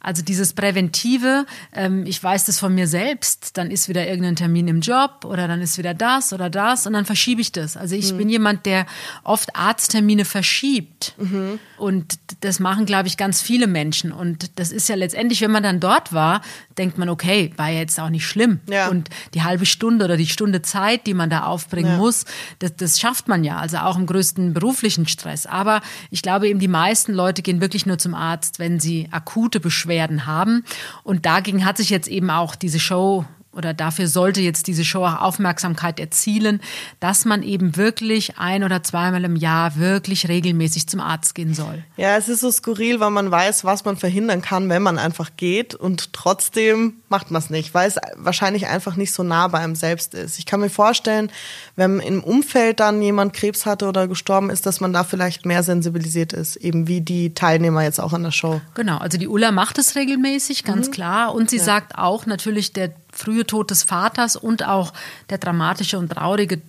Also 0.00 0.22
dieses 0.22 0.52
Präventive, 0.52 1.44
ähm, 1.72 2.06
ich 2.06 2.22
weiß 2.22 2.44
das 2.44 2.60
von 2.60 2.74
mir 2.74 2.86
selbst, 2.86 3.56
dann 3.56 3.70
ist 3.70 3.88
wieder 3.88 4.06
irgendein 4.06 4.36
Termin 4.36 4.68
im 4.68 4.80
Job 4.80 5.24
oder 5.24 5.48
dann 5.48 5.60
ist 5.60 5.76
wieder 5.76 5.92
das 5.92 6.32
oder 6.32 6.48
das 6.48 6.86
und 6.86 6.92
dann 6.92 7.04
verschiebe 7.04 7.40
ich 7.40 7.50
das. 7.50 7.76
Also 7.76 7.96
ich 7.96 8.12
mhm. 8.12 8.18
bin 8.18 8.28
jemand, 8.28 8.66
der 8.66 8.86
oft 9.24 9.56
Arzttermine 9.56 10.24
verschiebt. 10.24 11.14
Mhm. 11.18 11.58
Und 11.78 12.18
das 12.40 12.60
machen, 12.60 12.86
glaube 12.86 13.08
ich, 13.08 13.16
ganz 13.16 13.40
viele 13.40 13.66
Menschen. 13.66 14.12
Und 14.12 14.58
das 14.58 14.70
ist 14.70 14.88
ja 14.88 14.94
letztendlich, 14.94 15.40
wenn 15.40 15.50
man 15.50 15.62
dann 15.62 15.80
dort 15.80 16.12
war, 16.12 16.42
denkt 16.78 16.98
man, 16.98 17.08
okay, 17.08 17.52
war 17.56 17.68
ja 17.68 17.80
jetzt 17.80 18.00
auch 18.00 18.10
nicht 18.10 18.26
schlimm. 18.26 18.60
Ja. 18.68 18.88
Und 18.88 19.10
die 19.34 19.42
halbe 19.42 19.66
Stunde 19.66 20.04
oder 20.04 20.16
die 20.16 20.26
Stunde 20.26 20.62
Zeit, 20.62 21.06
die 21.06 21.14
man 21.14 21.30
da 21.30 21.44
aufbringen 21.44 21.92
ja. 21.92 21.96
muss, 21.98 22.24
das, 22.58 22.76
das 22.76 22.98
schafft 22.98 23.28
man 23.28 23.44
ja. 23.44 23.58
Also 23.58 23.78
auch 23.78 23.96
im 23.96 24.06
größten 24.06 24.54
beruflichen 24.54 25.06
Stress. 25.06 25.46
Aber 25.46 25.80
ich 26.10 26.22
glaube 26.22 26.48
eben, 26.48 26.60
die 26.60 26.68
meisten 26.68 27.12
Leute 27.12 27.42
gehen 27.42 27.60
wirklich 27.60 27.86
nur 27.86 27.98
zum 27.98 28.14
Arzt, 28.14 28.58
wenn 28.58 28.80
sie 28.80 29.08
akute 29.10 29.60
Beschwerden 29.60 30.08
werden 30.08 30.26
haben. 30.26 30.64
Und 31.02 31.26
dagegen 31.26 31.64
hat 31.64 31.76
sich 31.76 31.90
jetzt 31.90 32.08
eben 32.08 32.30
auch 32.30 32.54
diese 32.54 32.80
Show 32.80 33.24
oder 33.58 33.74
dafür 33.74 34.06
sollte 34.06 34.40
jetzt 34.40 34.68
diese 34.68 34.84
Show 34.84 35.04
auch 35.04 35.20
Aufmerksamkeit 35.20 35.98
erzielen, 36.00 36.60
dass 37.00 37.24
man 37.24 37.42
eben 37.42 37.76
wirklich 37.76 38.38
ein 38.38 38.62
oder 38.64 38.82
zweimal 38.84 39.24
im 39.24 39.36
Jahr 39.36 39.76
wirklich 39.76 40.28
regelmäßig 40.28 40.86
zum 40.86 41.00
Arzt 41.00 41.34
gehen 41.34 41.52
soll. 41.52 41.82
Ja, 41.96 42.16
es 42.16 42.28
ist 42.28 42.40
so 42.40 42.50
skurril, 42.50 43.00
weil 43.00 43.10
man 43.10 43.30
weiß, 43.30 43.64
was 43.64 43.84
man 43.84 43.96
verhindern 43.96 44.40
kann, 44.40 44.68
wenn 44.68 44.82
man 44.82 44.96
einfach 44.96 45.30
geht 45.36 45.74
und 45.74 46.12
trotzdem 46.12 46.94
macht 47.08 47.30
man 47.30 47.40
es 47.40 47.50
nicht, 47.50 47.74
weil 47.74 47.88
es 47.88 47.96
wahrscheinlich 48.16 48.66
einfach 48.66 48.96
nicht 48.96 49.12
so 49.12 49.22
nah 49.22 49.48
bei 49.48 49.58
einem 49.58 49.74
selbst 49.74 50.14
ist. 50.14 50.38
Ich 50.38 50.46
kann 50.46 50.60
mir 50.60 50.70
vorstellen, 50.70 51.30
wenn 51.76 52.00
im 52.00 52.22
Umfeld 52.22 52.80
dann 52.80 53.00
jemand 53.00 53.32
Krebs 53.32 53.66
hatte 53.66 53.86
oder 53.86 54.08
gestorben 54.08 54.50
ist, 54.50 54.66
dass 54.66 54.80
man 54.80 54.92
da 54.92 55.04
vielleicht 55.04 55.46
mehr 55.46 55.62
sensibilisiert 55.62 56.32
ist, 56.32 56.56
eben 56.56 56.88
wie 56.88 57.00
die 57.00 57.34
Teilnehmer 57.34 57.82
jetzt 57.82 58.00
auch 58.00 58.12
an 58.12 58.22
der 58.22 58.32
Show. 58.32 58.60
Genau, 58.74 58.98
also 58.98 59.18
die 59.18 59.28
Ulla 59.28 59.52
macht 59.52 59.78
es 59.78 59.96
regelmäßig, 59.96 60.64
ganz 60.64 60.88
mhm. 60.88 60.92
klar. 60.92 61.34
Und 61.34 61.50
sie 61.50 61.58
ja. 61.58 61.64
sagt 61.64 61.96
auch 61.96 62.26
natürlich, 62.26 62.72
der 62.72 62.92
frühe 63.12 63.46
Tod 63.46 63.70
des 63.70 63.82
Vaters 63.82 64.36
und 64.36 64.66
auch 64.66 64.92
der 65.30 65.38
dramatische 65.38 65.98
und 65.98 66.10
traurige, 66.10 66.60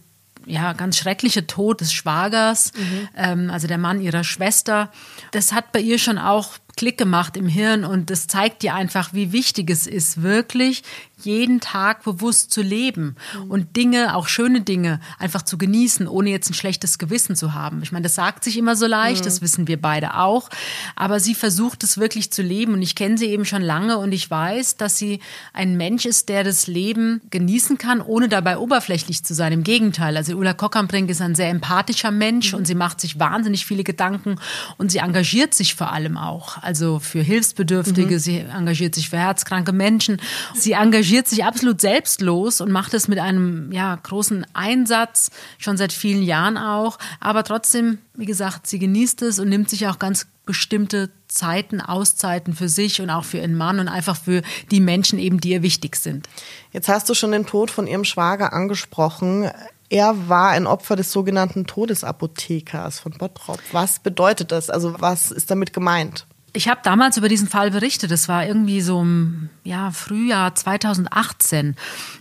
ja, 0.45 0.73
ganz 0.73 0.97
schreckliche 0.97 1.45
Tod 1.47 1.81
des 1.81 1.93
Schwagers, 1.93 2.73
mhm. 2.75 3.07
ähm, 3.15 3.49
also 3.51 3.67
der 3.67 3.77
Mann 3.77 4.01
ihrer 4.01 4.23
Schwester. 4.23 4.91
Das 5.31 5.51
hat 5.51 5.71
bei 5.71 5.79
ihr 5.79 5.99
schon 5.99 6.17
auch 6.17 6.53
Klick 6.79 6.97
gemacht 6.97 7.35
im 7.35 7.49
Hirn 7.49 7.83
und 7.83 8.09
das 8.09 8.27
zeigt 8.27 8.63
dir 8.63 8.73
einfach, 8.73 9.13
wie 9.13 9.33
wichtig 9.33 9.69
es 9.69 9.85
ist, 9.85 10.21
wirklich 10.21 10.81
jeden 11.25 11.59
Tag 11.59 12.03
bewusst 12.03 12.51
zu 12.51 12.61
leben 12.61 13.17
und 13.49 13.75
Dinge, 13.75 14.15
auch 14.15 14.29
schöne 14.29 14.61
Dinge, 14.61 15.01
einfach 15.17 15.41
zu 15.41 15.57
genießen, 15.57 16.07
ohne 16.07 16.29
jetzt 16.29 16.49
ein 16.49 16.53
schlechtes 16.53 16.97
Gewissen 16.97 17.35
zu 17.35 17.53
haben. 17.53 17.81
Ich 17.83 17.91
meine, 17.91 18.03
das 18.03 18.15
sagt 18.15 18.45
sich 18.45 18.57
immer 18.57 18.77
so 18.77 18.85
leicht, 18.85 19.21
mhm. 19.21 19.25
das 19.25 19.41
wissen 19.41 19.67
wir 19.67 19.81
beide 19.81 20.15
auch, 20.15 20.49
aber 20.95 21.19
sie 21.19 21.35
versucht 21.35 21.83
es 21.83 21.97
wirklich 21.97 22.31
zu 22.31 22.41
leben 22.41 22.73
und 22.73 22.81
ich 22.81 22.95
kenne 22.95 23.17
sie 23.17 23.25
eben 23.25 23.43
schon 23.43 23.61
lange 23.61 23.97
und 23.97 24.13
ich 24.13 24.29
weiß, 24.29 24.77
dass 24.77 24.97
sie 24.97 25.19
ein 25.51 25.75
Mensch 25.75 26.05
ist, 26.05 26.29
der 26.29 26.43
das 26.43 26.67
Leben 26.67 27.19
genießen 27.29 27.77
kann, 27.77 28.01
ohne 28.01 28.29
dabei 28.29 28.57
oberflächlich 28.57 29.23
zu 29.23 29.33
sein. 29.33 29.51
Im 29.51 29.63
Gegenteil, 29.63 30.15
also 30.15 30.35
Ulla 30.35 30.53
Kockambrink 30.53 31.09
ist 31.09 31.21
ein 31.21 31.35
sehr 31.35 31.49
empathischer 31.49 32.11
Mensch 32.11 32.53
mhm. 32.53 32.59
und 32.59 32.65
sie 32.65 32.75
macht 32.75 33.01
sich 33.01 33.19
wahnsinnig 33.19 33.65
viele 33.65 33.83
Gedanken 33.83 34.37
und 34.77 34.91
sie 34.91 34.99
engagiert 34.99 35.53
sich 35.53 35.75
vor 35.75 35.91
allem 35.91 36.17
auch, 36.17 36.57
also 36.69 36.99
für 36.99 37.23
Hilfsbedürftige, 37.23 38.13
mhm. 38.13 38.19
sie 38.19 38.37
engagiert 38.41 38.93
sich 38.93 39.09
für 39.09 39.17
herzkranke 39.17 39.71
Menschen, 39.71 40.21
sie 40.53 40.73
engagiert 40.73 41.27
sich 41.27 41.43
absolut 41.43 41.81
selbstlos 41.81 42.61
und 42.61 42.71
macht 42.71 42.93
es 42.93 43.07
mit 43.07 43.17
einem 43.17 43.71
ja, 43.71 43.95
großen 43.95 44.45
Einsatz, 44.53 45.31
schon 45.57 45.77
seit 45.77 45.91
vielen 45.91 46.21
Jahren 46.21 46.57
auch. 46.57 46.99
Aber 47.19 47.43
trotzdem, 47.43 47.97
wie 48.13 48.27
gesagt, 48.27 48.67
sie 48.67 48.77
genießt 48.77 49.23
es 49.23 49.39
und 49.39 49.49
nimmt 49.49 49.67
sich 49.67 49.87
auch 49.87 49.97
ganz 49.97 50.27
bestimmte 50.45 51.09
Zeiten, 51.27 51.81
Auszeiten 51.81 52.53
für 52.53 52.69
sich 52.69 53.01
und 53.01 53.09
auch 53.09 53.25
für 53.25 53.39
ihren 53.39 53.55
Mann 53.55 53.79
und 53.79 53.87
einfach 53.87 54.15
für 54.15 54.43
die 54.69 54.79
Menschen 54.79 55.17
eben, 55.17 55.39
die 55.39 55.49
ihr 55.49 55.63
wichtig 55.63 55.95
sind. 55.95 56.29
Jetzt 56.71 56.87
hast 56.87 57.09
du 57.09 57.15
schon 57.15 57.31
den 57.31 57.47
Tod 57.47 57.71
von 57.71 57.87
ihrem 57.87 58.05
Schwager 58.05 58.53
angesprochen. 58.53 59.49
Er 59.89 60.29
war 60.29 60.49
ein 60.49 60.67
Opfer 60.67 60.95
des 60.95 61.11
sogenannten 61.11 61.65
Todesapothekers 61.65 62.99
von 62.99 63.13
Bottrop. 63.13 63.59
Was 63.71 63.97
bedeutet 63.97 64.51
das? 64.51 64.69
Also 64.69 64.93
was 64.99 65.31
ist 65.31 65.49
damit 65.49 65.73
gemeint? 65.73 66.27
Ich 66.53 66.67
habe 66.67 66.81
damals 66.83 67.17
über 67.17 67.29
diesen 67.29 67.47
Fall 67.47 67.71
berichtet. 67.71 68.11
Das 68.11 68.27
war 68.27 68.45
irgendwie 68.45 68.81
so 68.81 69.01
im 69.01 69.49
ja, 69.63 69.91
Frühjahr 69.91 70.55
2018. 70.55 71.75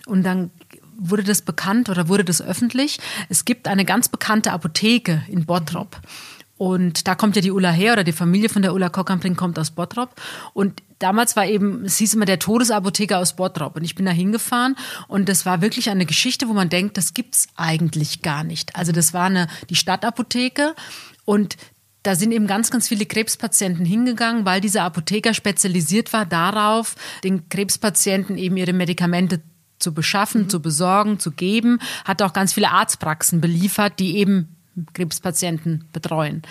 Und 0.07 0.23
dann 0.23 0.51
wurde 0.99 1.23
das 1.23 1.43
bekannt 1.43 1.89
oder 1.89 2.09
wurde 2.09 2.25
das 2.25 2.43
öffentlich. 2.43 2.99
Es 3.29 3.45
gibt 3.45 3.69
eine 3.69 3.85
ganz 3.85 4.09
bekannte 4.09 4.53
Apotheke 4.53 5.23
in 5.29 5.47
Bottrop. 5.47 6.01
Und 6.59 7.07
da 7.07 7.15
kommt 7.15 7.37
ja 7.37 7.43
die 7.43 7.53
Ulla 7.53 7.71
her 7.71 7.93
oder 7.93 8.03
die 8.03 8.13
Familie 8.13 8.49
von 8.49 8.63
der 8.63 8.75
Ulla 8.75 8.89
Kockampring 8.89 9.37
kommt 9.37 9.59
aus 9.61 9.71
Bottrop. 9.71 10.11
Und 10.55 10.83
damals 10.99 11.37
war 11.37 11.47
eben, 11.47 11.85
es 11.85 11.99
hieß 11.99 12.15
immer 12.15 12.25
der 12.25 12.41
Todesapotheker 12.41 13.19
aus 13.19 13.37
Bottrop. 13.37 13.77
Und 13.77 13.85
ich 13.85 13.95
bin 13.95 14.05
da 14.05 14.11
hingefahren 14.11 14.75
und 15.07 15.29
das 15.29 15.47
war 15.47 15.63
wirklich 15.63 15.89
eine 15.89 16.05
Geschichte, 16.05 16.49
wo 16.49 16.53
man 16.53 16.69
denkt, 16.69 16.97
das 16.97 17.15
gibt's 17.15 17.47
eigentlich 17.55 18.23
gar 18.23 18.43
nicht. 18.43 18.75
Also 18.75 18.91
das 18.91 19.15
war 19.15 19.27
eine, 19.27 19.47
die 19.71 19.77
Stadtapotheke 19.77 20.75
und 21.25 21.57
da 22.03 22.15
sind 22.15 22.33
eben 22.33 22.47
ganz, 22.47 22.71
ganz 22.71 22.89
viele 22.89 23.07
Krebspatienten 23.07 23.85
hingegangen, 23.85 24.45
weil 24.45 24.61
dieser 24.61 24.85
Apotheker 24.85 25.35
spezialisiert 25.35 26.13
war 26.13 26.27
darauf, 26.27 26.95
den 27.25 27.49
Krebspatienten 27.49 28.39
eben 28.39 28.57
ihre 28.57 28.73
Medikamente 28.73 29.41
zu 29.79 29.93
beschaffen, 29.95 30.43
mhm. 30.43 30.49
zu 30.49 30.61
besorgen, 30.61 31.19
zu 31.19 31.33
geben, 31.33 31.79
hat 32.05 32.23
auch 32.23 32.33
ganz 32.33 32.53
viele 32.53 32.71
Arztpraxen 32.71 33.41
beliefert, 33.41 33.99
die 33.99 34.17
eben 34.17 34.57
Krebspatienten 34.93 35.85
betreuen. 35.93 36.43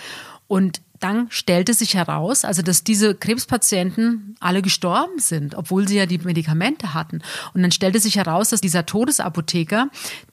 Und 0.46 0.80
dann 1.00 1.26
stellte 1.30 1.74
sich 1.74 1.94
heraus, 1.94 2.44
also 2.44 2.62
dass 2.62 2.84
diese 2.84 3.14
Krebspatienten 3.14 4.36
alle 4.40 4.62
gestorben 4.62 5.18
sind, 5.18 5.54
obwohl 5.54 5.86
sie 5.86 5.96
ja 5.96 6.06
die 6.06 6.18
Medikamente 6.18 6.94
hatten. 6.94 7.22
Und 7.54 7.62
dann 7.62 7.72
stellte 7.72 8.00
sich 8.00 8.16
heraus, 8.16 8.50
dass 8.50 8.60
dieser 8.60 8.86
Todesapotheker 8.86 9.88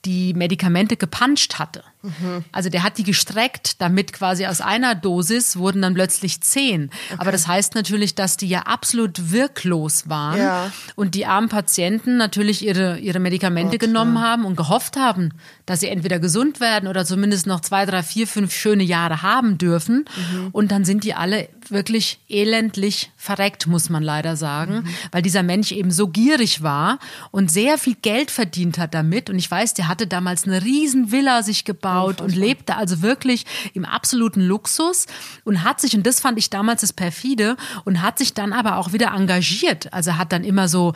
die 0.05 0.33
Medikamente 0.33 0.97
gepanscht 0.97 1.55
hatte. 1.55 1.83
Mhm. 2.05 2.43
Also 2.51 2.69
der 2.69 2.83
hat 2.83 2.97
die 2.97 3.03
gestreckt, 3.03 3.81
damit 3.81 4.13
quasi 4.13 4.45
aus 4.45 4.61
einer 4.61 4.95
Dosis 4.95 5.57
wurden 5.57 5.81
dann 5.81 5.95
plötzlich 5.95 6.41
zehn. 6.41 6.89
Okay. 7.09 7.15
Aber 7.17 7.31
das 7.31 7.47
heißt 7.47 7.75
natürlich, 7.75 8.15
dass 8.15 8.37
die 8.37 8.47
ja 8.47 8.61
absolut 8.61 9.31
wirklos 9.31 10.07
waren 10.07 10.39
ja. 10.39 10.71
und 10.95 11.15
die 11.15 11.25
armen 11.25 11.49
Patienten 11.49 12.17
natürlich 12.17 12.63
ihre, 12.65 12.99
ihre 12.99 13.19
Medikamente 13.19 13.77
Gott, 13.77 13.87
genommen 13.87 14.15
ja. 14.15 14.21
haben 14.21 14.45
und 14.45 14.55
gehofft 14.55 14.97
haben, 14.97 15.33
dass 15.65 15.79
sie 15.79 15.87
entweder 15.87 16.19
gesund 16.19 16.59
werden 16.59 16.87
oder 16.87 17.05
zumindest 17.05 17.47
noch 17.47 17.61
zwei, 17.61 17.85
drei, 17.85 18.03
vier, 18.03 18.27
fünf 18.27 18.53
schöne 18.53 18.83
Jahre 18.83 19.21
haben 19.21 19.57
dürfen. 19.57 20.05
Mhm. 20.15 20.49
Und 20.55 20.71
dann 20.71 20.85
sind 20.85 21.03
die 21.03 21.13
alle 21.13 21.49
wirklich 21.67 22.17
elendlich 22.29 23.11
verreckt, 23.17 23.67
muss 23.67 23.89
man 23.89 24.01
leider 24.01 24.37
sagen, 24.37 24.75
mhm. 24.75 24.87
weil 25.11 25.21
dieser 25.21 25.43
Mensch 25.43 25.73
eben 25.73 25.91
so 25.91 26.07
gierig 26.07 26.63
war 26.63 26.99
und 27.31 27.51
sehr 27.51 27.77
viel 27.77 27.95
Geld 28.01 28.31
verdient 28.31 28.77
hat 28.77 28.93
damit. 28.93 29.29
Und 29.29 29.37
ich 29.37 29.51
weiß, 29.51 29.73
der 29.73 29.89
hatte 29.89 30.07
damals 30.07 30.45
eine 30.45 30.63
riesen 30.63 31.11
Villa 31.11 31.43
sich 31.43 31.65
gebaut 31.65 32.21
und 32.21 32.33
lebte 32.33 32.77
also 32.77 33.01
wirklich 33.01 33.45
im 33.73 33.83
absoluten 33.83 34.39
Luxus 34.39 35.07
und 35.43 35.65
hat 35.65 35.81
sich, 35.81 35.93
und 35.93 36.07
das 36.07 36.21
fand 36.21 36.39
ich 36.39 36.49
damals 36.49 36.79
das 36.79 36.93
perfide, 36.93 37.57
und 37.83 38.01
hat 38.01 38.17
sich 38.17 38.33
dann 38.33 38.53
aber 38.53 38.77
auch 38.77 38.93
wieder 38.93 39.13
engagiert. 39.13 39.91
Also 39.91 40.15
hat 40.15 40.31
dann 40.31 40.45
immer 40.45 40.69
so, 40.69 40.93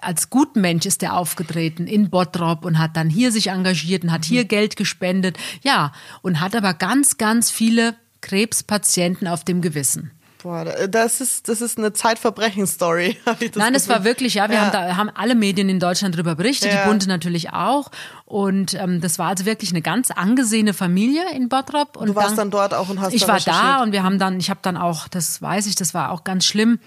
als 0.00 0.30
Gutmensch 0.30 0.84
ist 0.84 1.04
er 1.04 1.16
aufgetreten 1.16 1.86
in 1.86 2.10
Bottrop 2.10 2.64
und 2.64 2.80
hat 2.80 2.96
dann 2.96 3.08
hier 3.08 3.30
sich 3.30 3.50
engagiert 3.50 4.02
und 4.02 4.10
hat 4.10 4.22
mhm. 4.22 4.34
hier 4.34 4.44
Geld 4.46 4.74
gespendet. 4.74 5.38
Ja, 5.62 5.92
und 6.22 6.40
hat 6.40 6.56
aber 6.56 6.74
ganz, 6.74 7.18
ganz 7.18 7.52
viele 7.52 7.94
Krebspatienten 8.26 9.28
auf 9.28 9.44
dem 9.44 9.60
Gewissen. 9.60 10.10
Boah, 10.42 10.64
das 10.64 11.20
ist, 11.20 11.48
das 11.48 11.60
ist 11.60 11.78
eine 11.78 11.92
Zeitverbrechen-Story. 11.92 13.16
Nein, 13.54 13.74
es 13.74 13.88
war 13.88 14.04
wirklich, 14.04 14.34
ja, 14.34 14.48
wir 14.48 14.56
ja. 14.56 14.62
haben 14.62 14.72
da, 14.72 14.96
haben 14.96 15.10
alle 15.10 15.34
Medien 15.34 15.68
in 15.68 15.80
Deutschland 15.80 16.14
darüber 16.14 16.34
berichtet, 16.34 16.72
ja. 16.72 16.82
die 16.82 16.88
Bunte 16.88 17.08
natürlich 17.08 17.52
auch. 17.52 17.90
Und 18.24 18.74
ähm, 18.74 19.00
das 19.00 19.18
war 19.18 19.28
also 19.28 19.46
wirklich 19.46 19.70
eine 19.70 19.82
ganz 19.82 20.10
angesehene 20.10 20.74
Familie 20.74 21.22
in 21.34 21.48
Bottrop. 21.48 21.96
Und 21.96 22.08
du 22.08 22.14
warst 22.14 22.30
dann, 22.30 22.36
dann 22.36 22.50
dort 22.50 22.74
auch 22.74 22.88
und 22.88 23.00
hast 23.00 23.14
Ich 23.14 23.26
war 23.26 23.40
da 23.40 23.82
und 23.82 23.92
wir 23.92 24.02
haben 24.02 24.18
dann, 24.18 24.38
ich 24.38 24.50
habe 24.50 24.60
dann 24.62 24.76
auch, 24.76 25.08
das 25.08 25.40
weiß 25.40 25.66
ich, 25.66 25.76
das 25.76 25.94
war 25.94 26.10
auch 26.10 26.24
ganz 26.24 26.44
schlimm 26.44 26.80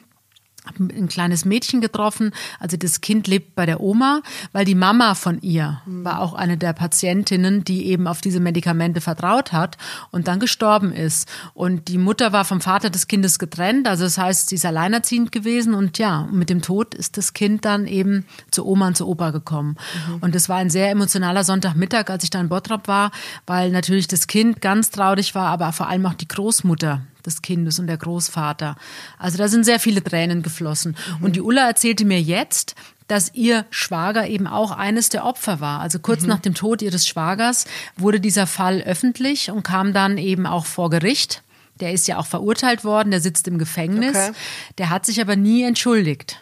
ein 0.78 1.08
kleines 1.08 1.46
Mädchen 1.46 1.82
getroffen. 1.82 2.32
Also 2.60 2.78
das 2.78 3.02
Kind 3.02 3.28
lebt 3.28 3.56
bei 3.56 3.66
der 3.66 3.82
Oma, 3.82 4.22
weil 4.52 4.66
die 4.66 4.76
Mama 4.76 5.16
von 5.16 5.42
ihr 5.42 5.82
war 5.86 6.20
auch 6.20 6.34
eine 6.34 6.58
der 6.58 6.74
Patientinnen, 6.74 7.64
die 7.64 7.88
eben 7.88 8.08
auf 8.08 8.22
diese 8.22 8.40
Medikamente 8.40 9.02
vertraut 9.02 9.52
hat 9.52 9.78
und 10.12 10.28
dann 10.28 10.40
gestorben 10.40 10.92
ist. 10.92 11.28
Und 11.54 11.88
die 11.88 11.98
Mutter 11.98 12.34
war 12.34 12.46
vom 12.46 12.62
Vater 12.62 12.90
des 12.90 13.08
Kindes 13.08 13.40
getrennt, 13.40 13.88
also 13.88 14.04
das 14.04 14.18
heißt, 14.18 14.50
sie 14.50 14.56
ist 14.56 14.66
alleinerziehend 14.66 15.32
gewesen 15.32 15.74
und 15.74 15.98
ja, 15.98 16.28
mit 16.32 16.50
dem 16.50 16.62
Tod 16.62 16.94
ist 16.94 17.18
das 17.18 17.34
Kind 17.34 17.66
dann 17.66 17.88
eben 17.88 18.26
zu 18.52 18.66
Oma 18.66 18.88
und 18.88 18.98
zu 18.98 19.08
Opa 19.08 19.32
gekommen. 19.32 19.76
Mhm. 20.08 20.18
Und 20.22 20.36
es 20.36 20.50
war 20.50 20.58
ein 20.58 20.70
sehr 20.70 20.92
emotionaler 20.92 21.44
Sonntagmittag, 21.44 22.10
als 22.10 22.24
ich 22.24 22.30
da 22.30 22.40
in 22.40 22.50
Bottrop 22.50 22.88
war, 22.88 23.12
weil 23.46 23.72
natürlich 23.72 24.08
das 24.08 24.28
Kind 24.28 24.62
ganz 24.62 24.92
traurig 24.92 25.36
war, 25.36 25.48
aber 25.48 25.72
vor 25.72 25.88
allem 25.88 26.06
auch 26.06 26.14
die 26.14 26.28
Großmutter 26.28 27.02
des 27.26 27.42
Kindes 27.42 27.80
und 27.80 27.88
der 27.88 27.98
Großvater. 27.98 28.76
Also 29.18 29.38
da 29.38 29.48
sind 29.48 29.64
sehr 29.64 29.80
viele 29.80 30.04
Tränen 30.04 30.42
geflossen. 30.42 30.96
Mhm. 31.20 31.26
Und 31.26 31.36
die 31.36 31.42
Ulla 31.42 31.68
erzählte 31.68 32.06
mir 32.06 32.22
jetzt, 32.22 32.76
dass 33.08 33.34
ihr 33.34 33.66
Schwager 33.72 34.28
eben 34.28 34.48
auch 34.48 34.72
eines 34.72 35.10
der 35.10 35.26
Opfer 35.26 35.60
war. 35.60 35.82
Also 35.82 36.00
kurz 36.00 36.22
mhm. 36.22 36.30
nach 36.30 36.40
dem 36.40 36.54
Tod 36.54 36.82
ihres 36.82 37.08
Schwagers 37.08 37.66
wurde 37.98 38.20
dieser 38.20 38.48
Fall 38.48 38.82
öffentlich 38.82 39.52
und 39.52 39.64
kam 39.64 39.94
dann 39.94 40.18
eben 40.18 40.46
auch 40.46 40.66
vor 40.66 40.90
Gericht. 40.90 41.44
Der 41.80 41.94
ist 41.94 42.08
ja 42.08 42.18
auch 42.18 42.26
verurteilt 42.26 42.84
worden, 42.84 43.12
der 43.12 43.22
sitzt 43.22 43.48
im 43.48 43.58
Gefängnis. 43.58 44.16
Okay. 44.16 44.32
Der 44.78 44.90
hat 44.90 45.06
sich 45.06 45.22
aber 45.22 45.36
nie 45.36 45.64
entschuldigt. 45.64 46.40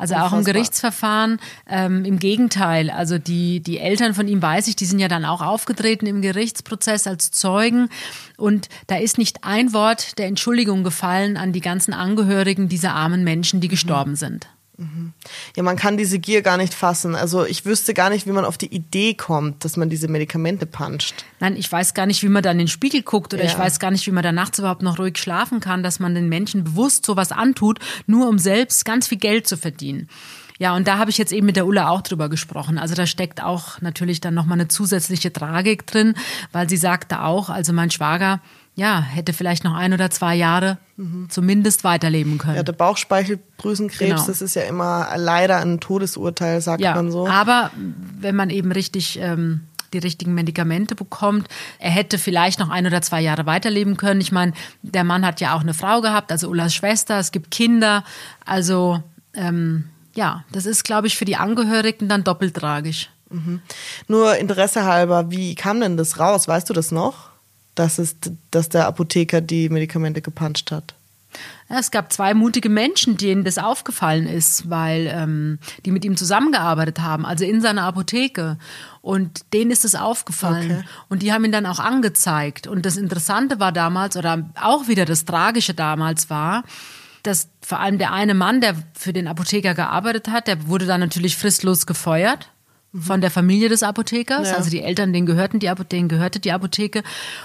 Also 0.00 0.14
Unfassbar. 0.14 0.32
auch 0.32 0.38
im 0.38 0.44
Gerichtsverfahren. 0.44 1.40
Ähm, 1.68 2.04
Im 2.06 2.18
Gegenteil, 2.18 2.88
also 2.90 3.18
die, 3.18 3.60
die 3.60 3.78
Eltern 3.78 4.14
von 4.14 4.26
ihm 4.28 4.40
weiß 4.40 4.66
ich, 4.68 4.76
die 4.76 4.86
sind 4.86 4.98
ja 4.98 5.08
dann 5.08 5.26
auch 5.26 5.42
aufgetreten 5.42 6.06
im 6.06 6.22
Gerichtsprozess 6.22 7.06
als 7.06 7.30
Zeugen. 7.30 7.90
Und 8.38 8.68
da 8.86 8.96
ist 8.96 9.18
nicht 9.18 9.44
ein 9.44 9.74
Wort 9.74 10.18
der 10.18 10.26
Entschuldigung 10.26 10.84
gefallen 10.84 11.36
an 11.36 11.52
die 11.52 11.60
ganzen 11.60 11.92
Angehörigen 11.92 12.68
dieser 12.68 12.94
armen 12.94 13.24
Menschen, 13.24 13.60
die 13.60 13.68
mhm. 13.68 13.72
gestorben 13.72 14.16
sind. 14.16 14.48
Ja, 15.56 15.62
man 15.62 15.76
kann 15.76 15.96
diese 15.96 16.18
Gier 16.18 16.42
gar 16.42 16.56
nicht 16.56 16.72
fassen. 16.72 17.14
Also 17.14 17.44
ich 17.44 17.64
wüsste 17.64 17.92
gar 17.92 18.08
nicht, 18.08 18.26
wie 18.26 18.32
man 18.32 18.44
auf 18.44 18.56
die 18.56 18.72
Idee 18.74 19.14
kommt, 19.14 19.64
dass 19.64 19.76
man 19.76 19.90
diese 19.90 20.08
Medikamente 20.08 20.66
puncht. 20.66 21.24
Nein, 21.38 21.56
ich 21.56 21.70
weiß 21.70 21.94
gar 21.94 22.06
nicht, 22.06 22.22
wie 22.22 22.28
man 22.28 22.42
da 22.42 22.50
in 22.50 22.58
den 22.58 22.68
Spiegel 22.68 23.02
guckt 23.02 23.34
oder 23.34 23.44
ja. 23.44 23.50
ich 23.50 23.58
weiß 23.58 23.78
gar 23.78 23.90
nicht, 23.90 24.06
wie 24.06 24.10
man 24.10 24.22
da 24.22 24.32
nachts 24.32 24.58
überhaupt 24.58 24.82
noch 24.82 24.98
ruhig 24.98 25.18
schlafen 25.18 25.60
kann, 25.60 25.82
dass 25.82 26.00
man 26.00 26.14
den 26.14 26.28
Menschen 26.28 26.64
bewusst 26.64 27.04
sowas 27.04 27.32
antut, 27.32 27.78
nur 28.06 28.28
um 28.28 28.38
selbst 28.38 28.84
ganz 28.84 29.08
viel 29.08 29.18
Geld 29.18 29.46
zu 29.46 29.56
verdienen. 29.56 30.08
Ja, 30.58 30.76
und 30.76 30.86
da 30.86 30.98
habe 30.98 31.10
ich 31.10 31.16
jetzt 31.16 31.32
eben 31.32 31.46
mit 31.46 31.56
der 31.56 31.66
Ulla 31.66 31.88
auch 31.88 32.02
drüber 32.02 32.28
gesprochen. 32.28 32.76
Also 32.76 32.94
da 32.94 33.06
steckt 33.06 33.42
auch 33.42 33.80
natürlich 33.80 34.20
dann 34.20 34.34
nochmal 34.34 34.58
eine 34.58 34.68
zusätzliche 34.68 35.32
Tragik 35.32 35.86
drin, 35.86 36.14
weil 36.52 36.68
sie 36.68 36.76
sagte 36.76 37.22
auch, 37.22 37.48
also 37.48 37.72
mein 37.72 37.90
Schwager, 37.90 38.40
ja, 38.80 39.02
hätte 39.02 39.34
vielleicht 39.34 39.62
noch 39.62 39.74
ein 39.74 39.92
oder 39.92 40.10
zwei 40.10 40.34
Jahre 40.34 40.78
mhm. 40.96 41.28
zumindest 41.28 41.84
weiterleben 41.84 42.38
können. 42.38 42.56
Ja, 42.56 42.62
der 42.62 42.72
Bauchspeicheldrüsenkrebs, 42.72 43.98
genau. 43.98 44.26
das 44.26 44.40
ist 44.40 44.54
ja 44.54 44.62
immer 44.62 45.06
leider 45.16 45.58
ein 45.58 45.80
Todesurteil, 45.80 46.62
sagt 46.62 46.80
ja, 46.80 46.94
man 46.94 47.10
so. 47.10 47.28
Aber 47.28 47.70
wenn 48.18 48.34
man 48.34 48.48
eben 48.48 48.72
richtig 48.72 49.18
ähm, 49.20 49.66
die 49.92 49.98
richtigen 49.98 50.34
Medikamente 50.34 50.94
bekommt. 50.94 51.48
Er 51.80 51.90
hätte 51.90 52.16
vielleicht 52.16 52.60
noch 52.60 52.70
ein 52.70 52.86
oder 52.86 53.02
zwei 53.02 53.20
Jahre 53.20 53.44
weiterleben 53.44 53.96
können. 53.96 54.20
Ich 54.20 54.30
meine, 54.30 54.52
der 54.82 55.02
Mann 55.02 55.26
hat 55.26 55.40
ja 55.40 55.56
auch 55.56 55.62
eine 55.62 55.74
Frau 55.74 56.00
gehabt, 56.00 56.30
also 56.30 56.48
Ullas 56.48 56.72
Schwester, 56.72 57.18
es 57.18 57.32
gibt 57.32 57.50
Kinder. 57.50 58.04
Also 58.46 59.02
ähm, 59.34 59.86
ja, 60.14 60.44
das 60.52 60.64
ist, 60.64 60.84
glaube 60.84 61.08
ich, 61.08 61.16
für 61.16 61.24
die 61.24 61.34
Angehörigen 61.34 62.08
dann 62.08 62.22
doppelt 62.22 62.54
tragisch. 62.54 63.10
Mhm. 63.30 63.62
Nur 64.06 64.36
Interesse 64.36 64.84
halber, 64.84 65.32
wie 65.32 65.56
kam 65.56 65.80
denn 65.80 65.96
das 65.96 66.20
raus? 66.20 66.46
Weißt 66.46 66.70
du 66.70 66.72
das 66.72 66.92
noch? 66.92 67.29
Dass, 67.74 67.98
es, 67.98 68.16
dass 68.50 68.68
der 68.68 68.86
Apotheker 68.86 69.40
die 69.40 69.68
Medikamente 69.68 70.22
gepanscht 70.22 70.70
hat. 70.70 70.94
Es 71.68 71.92
gab 71.92 72.12
zwei 72.12 72.34
mutige 72.34 72.68
Menschen, 72.68 73.16
denen 73.16 73.44
das 73.44 73.58
aufgefallen 73.58 74.26
ist, 74.26 74.68
weil 74.68 75.08
ähm, 75.14 75.60
die 75.84 75.92
mit 75.92 76.04
ihm 76.04 76.16
zusammengearbeitet 76.16 77.00
haben, 77.00 77.24
also 77.24 77.44
in 77.44 77.60
seiner 77.60 77.84
Apotheke. 77.84 78.58
Und 79.00 79.52
denen 79.52 79.70
ist 79.70 79.84
es 79.84 79.94
aufgefallen. 79.94 80.78
Okay. 80.78 80.84
Und 81.08 81.22
die 81.22 81.32
haben 81.32 81.44
ihn 81.44 81.52
dann 81.52 81.66
auch 81.66 81.78
angezeigt. 81.78 82.66
Und 82.66 82.84
das 82.84 82.96
Interessante 82.96 83.60
war 83.60 83.70
damals, 83.70 84.16
oder 84.16 84.50
auch 84.60 84.88
wieder 84.88 85.04
das 85.04 85.24
Tragische 85.24 85.72
damals 85.72 86.28
war, 86.28 86.64
dass 87.22 87.48
vor 87.60 87.78
allem 87.78 87.98
der 87.98 88.12
eine 88.12 88.34
Mann, 88.34 88.60
der 88.60 88.74
für 88.94 89.12
den 89.12 89.28
Apotheker 89.28 89.74
gearbeitet 89.74 90.28
hat, 90.28 90.48
der 90.48 90.66
wurde 90.66 90.86
dann 90.86 91.00
natürlich 91.00 91.36
fristlos 91.36 91.86
gefeuert 91.86 92.50
von 92.98 93.20
der 93.20 93.30
Familie 93.30 93.68
des 93.68 93.82
Apothekers. 93.82 94.50
Ja. 94.50 94.56
Also 94.56 94.70
die 94.70 94.82
Eltern, 94.82 95.12
denen 95.12 95.26
gehörten 95.26 95.60
die 95.60 95.68
Apotheke, 95.68 96.08
gehörte 96.08 96.40
die 96.40 96.50
Apotheke. 96.50 97.02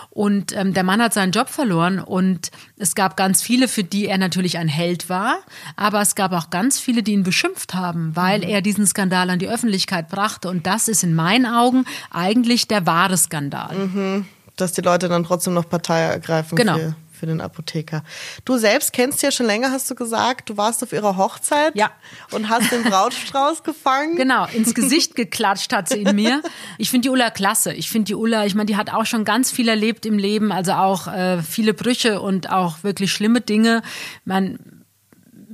Und 0.10 0.56
ähm, 0.56 0.74
der 0.74 0.84
Mann 0.84 1.02
hat 1.02 1.14
seinen 1.14 1.32
Job 1.32 1.50
verloren 1.50 2.00
und 2.00 2.50
es 2.78 2.96
gab 2.96 3.16
ganz 3.16 3.42
viele, 3.42 3.68
für 3.68 3.84
die 3.84 4.08
er 4.08 4.18
natürlich 4.18 4.58
ein 4.58 4.68
Held 4.68 5.10
war, 5.10 5.38
aber 5.76 6.02
es 6.02 6.16
gab 6.16 6.32
auch 6.32 6.50
ganz 6.50 6.80
viele, 6.80 7.04
die 7.04 7.14
ihn 7.14 7.24
beschimpft 7.24 7.74
haben, 7.74 8.16
weil 8.16 8.40
mhm. 8.40 8.50
er 8.50 8.62
diesen 8.62 8.88
Skandal 8.88 9.30
an 9.30 9.40
die 9.40 9.50
Öffentlichkeit 9.50 10.10
brachte. 10.10 10.50
Und 10.50 10.66
das 10.66 10.88
ist 10.88 11.04
in 11.04 11.14
meinen 11.14 11.46
Augen 11.46 11.86
eigentlich 12.10 12.68
der 12.68 12.86
wahre 12.86 13.18
Skandal. 13.18 13.76
Mhm. 13.76 14.26
Dass 14.56 14.72
die 14.72 14.82
Leute 14.82 15.10
dann 15.10 15.26
trotzdem 15.26 15.54
noch 15.54 15.70
Partei 15.70 16.00
ergreifen. 16.00 16.56
Genau. 16.56 16.78
Für 16.78 16.96
für 17.26 17.32
den 17.32 17.42
Apotheker. 17.42 18.04
Du 18.46 18.58
selbst 18.58 18.94
kennst 18.94 19.24
ja 19.24 19.32
schon 19.32 19.48
länger, 19.48 19.72
hast 19.72 19.90
du 19.90 19.96
gesagt. 19.96 20.50
Du 20.50 20.58
warst 20.58 20.84
auf 20.84 20.94
ihrer 20.94 21.18
Hochzeit 21.18 21.76
ja. 21.76 21.92
und 22.32 22.50
hast 22.50 22.72
den 22.72 22.84
Brautstrauß 22.84 23.64
gefangen. 23.64 24.16
Genau, 24.26 24.46
ins 24.46 24.74
Gesicht 24.74 25.16
geklatscht 25.16 25.74
hat 25.74 25.90
sie 25.90 26.02
in 26.02 26.16
mir. 26.16 26.42
Ich 26.78 26.90
finde 26.90 27.06
die 27.06 27.10
Ulla 27.10 27.30
klasse. 27.30 27.74
Ich 27.74 27.90
finde 27.90 28.06
die 28.06 28.16
Ulla, 28.16 28.46
ich 28.46 28.56
meine, 28.56 28.66
die 28.66 28.76
hat 28.76 28.92
auch 28.92 29.06
schon 29.06 29.24
ganz 29.24 29.52
viel 29.52 29.68
erlebt 29.68 30.06
im 30.06 30.18
Leben, 30.18 30.52
also 30.52 30.74
auch 30.74 31.08
äh, 31.08 31.42
viele 31.42 31.74
Brüche 31.74 32.22
und 32.22 32.50
auch 32.50 32.84
wirklich 32.84 33.12
schlimme 33.12 33.42
Dinge. 33.42 33.82
Man 34.24 34.58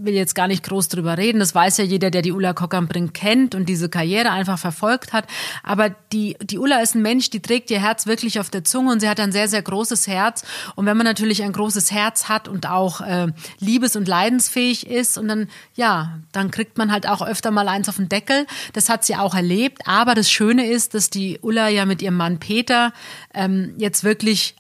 will 0.03 0.13
jetzt 0.13 0.35
gar 0.35 0.47
nicht 0.47 0.63
groß 0.63 0.87
drüber 0.87 1.17
reden. 1.17 1.39
Das 1.39 1.55
weiß 1.55 1.77
ja 1.77 1.83
jeder, 1.83 2.11
der 2.11 2.21
die 2.21 2.31
Ulla 2.31 2.53
Kockernbrink 2.53 3.13
kennt 3.13 3.55
und 3.55 3.67
diese 3.67 3.89
Karriere 3.89 4.31
einfach 4.31 4.59
verfolgt 4.59 5.13
hat. 5.13 5.25
Aber 5.63 5.89
die, 6.11 6.37
die 6.41 6.57
Ulla 6.57 6.81
ist 6.81 6.95
ein 6.95 7.01
Mensch, 7.01 7.29
die 7.29 7.41
trägt 7.41 7.71
ihr 7.71 7.79
Herz 7.79 8.07
wirklich 8.07 8.39
auf 8.39 8.49
der 8.49 8.63
Zunge 8.63 8.91
und 8.91 8.99
sie 8.99 9.09
hat 9.09 9.19
ein 9.19 9.31
sehr, 9.31 9.47
sehr 9.47 9.61
großes 9.61 10.07
Herz. 10.07 10.43
Und 10.75 10.85
wenn 10.85 10.97
man 10.97 11.05
natürlich 11.05 11.43
ein 11.43 11.53
großes 11.53 11.91
Herz 11.91 12.29
hat 12.29 12.47
und 12.47 12.67
auch 12.67 13.01
äh, 13.01 13.27
liebes- 13.59 13.95
und 13.95 14.07
leidensfähig 14.07 14.87
ist 14.87 15.17
und 15.17 15.27
dann, 15.27 15.47
ja, 15.75 16.19
dann 16.31 16.51
kriegt 16.51 16.77
man 16.77 16.91
halt 16.91 17.07
auch 17.07 17.21
öfter 17.21 17.51
mal 17.51 17.67
eins 17.67 17.89
auf 17.89 17.97
den 17.97 18.09
Deckel. 18.09 18.45
Das 18.73 18.89
hat 18.89 19.05
sie 19.05 19.15
auch 19.15 19.35
erlebt. 19.35 19.81
Aber 19.85 20.15
das 20.15 20.31
Schöne 20.31 20.69
ist, 20.69 20.93
dass 20.93 21.09
die 21.09 21.39
Ulla 21.41 21.69
ja 21.69 21.85
mit 21.85 22.01
ihrem 22.01 22.17
Mann 22.17 22.39
Peter 22.39 22.93
ähm, 23.33 23.73
jetzt 23.77 24.03
wirklich 24.03 24.55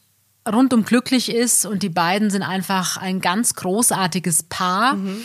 rundum 0.51 0.85
glücklich 0.85 1.33
ist 1.33 1.65
und 1.65 1.83
die 1.83 1.89
beiden 1.89 2.29
sind 2.29 2.43
einfach 2.43 2.97
ein 2.97 3.21
ganz 3.21 3.55
großartiges 3.55 4.43
Paar. 4.43 4.95
Mhm. 4.95 5.21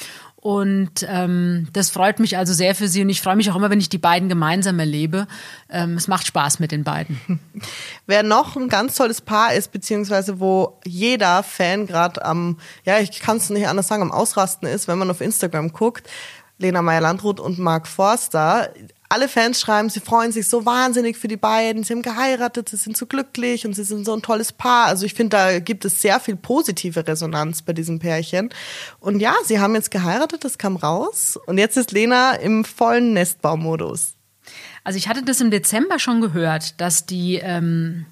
Und 0.46 1.04
ähm, 1.08 1.66
das 1.72 1.90
freut 1.90 2.20
mich 2.20 2.38
also 2.38 2.52
sehr 2.52 2.76
für 2.76 2.86
sie. 2.86 3.02
Und 3.02 3.08
ich 3.08 3.20
freue 3.20 3.34
mich 3.34 3.50
auch 3.50 3.56
immer, 3.56 3.68
wenn 3.68 3.80
ich 3.80 3.88
die 3.88 3.98
beiden 3.98 4.28
gemeinsam 4.28 4.78
erlebe. 4.78 5.26
Ähm, 5.68 5.94
es 5.94 6.06
macht 6.06 6.24
Spaß 6.28 6.60
mit 6.60 6.70
den 6.70 6.84
beiden. 6.84 7.18
Wer 8.06 8.22
noch 8.22 8.54
ein 8.54 8.68
ganz 8.68 8.94
tolles 8.94 9.20
Paar 9.20 9.54
ist, 9.54 9.72
beziehungsweise 9.72 10.38
wo 10.38 10.78
jeder 10.84 11.42
Fan 11.42 11.88
gerade 11.88 12.24
am, 12.24 12.58
ja, 12.84 13.00
ich 13.00 13.18
kann 13.18 13.38
es 13.38 13.50
nicht 13.50 13.66
anders 13.66 13.88
sagen, 13.88 14.02
am 14.02 14.12
Ausrasten 14.12 14.68
ist, 14.68 14.86
wenn 14.86 14.98
man 14.98 15.10
auf 15.10 15.20
Instagram 15.20 15.72
guckt, 15.72 16.08
Lena 16.58 16.82
Meyer-Landrut 16.82 17.40
und 17.40 17.58
Mark 17.58 17.86
Forster 17.86 18.70
alle 19.08 19.28
Fans 19.28 19.60
schreiben, 19.60 19.88
sie 19.88 20.00
freuen 20.00 20.32
sich 20.32 20.48
so 20.48 20.66
wahnsinnig 20.66 21.16
für 21.16 21.28
die 21.28 21.36
beiden, 21.36 21.84
sie 21.84 21.92
haben 21.92 22.02
geheiratet, 22.02 22.68
sie 22.68 22.76
sind 22.76 22.96
so 22.96 23.06
glücklich 23.06 23.66
und 23.66 23.74
sie 23.74 23.84
sind 23.84 24.04
so 24.04 24.14
ein 24.14 24.22
tolles 24.22 24.52
Paar. 24.52 24.86
Also 24.86 25.06
ich 25.06 25.14
finde, 25.14 25.36
da 25.36 25.58
gibt 25.60 25.84
es 25.84 26.02
sehr 26.02 26.18
viel 26.18 26.36
positive 26.36 27.06
Resonanz 27.06 27.62
bei 27.62 27.72
diesem 27.72 27.98
Pärchen. 27.98 28.50
Und 28.98 29.20
ja, 29.20 29.34
sie 29.44 29.60
haben 29.60 29.74
jetzt 29.74 29.90
geheiratet, 29.90 30.44
das 30.44 30.58
kam 30.58 30.76
raus. 30.76 31.38
Und 31.46 31.58
jetzt 31.58 31.76
ist 31.76 31.92
Lena 31.92 32.32
im 32.32 32.64
vollen 32.64 33.12
Nestbaumodus. 33.12 34.14
Also 34.84 34.96
ich 34.96 35.08
hatte 35.08 35.22
das 35.22 35.40
im 35.40 35.50
Dezember 35.50 35.98
schon 35.98 36.20
gehört, 36.20 36.80
dass 36.80 37.06
die 37.06 37.36
ähm, 37.36 38.06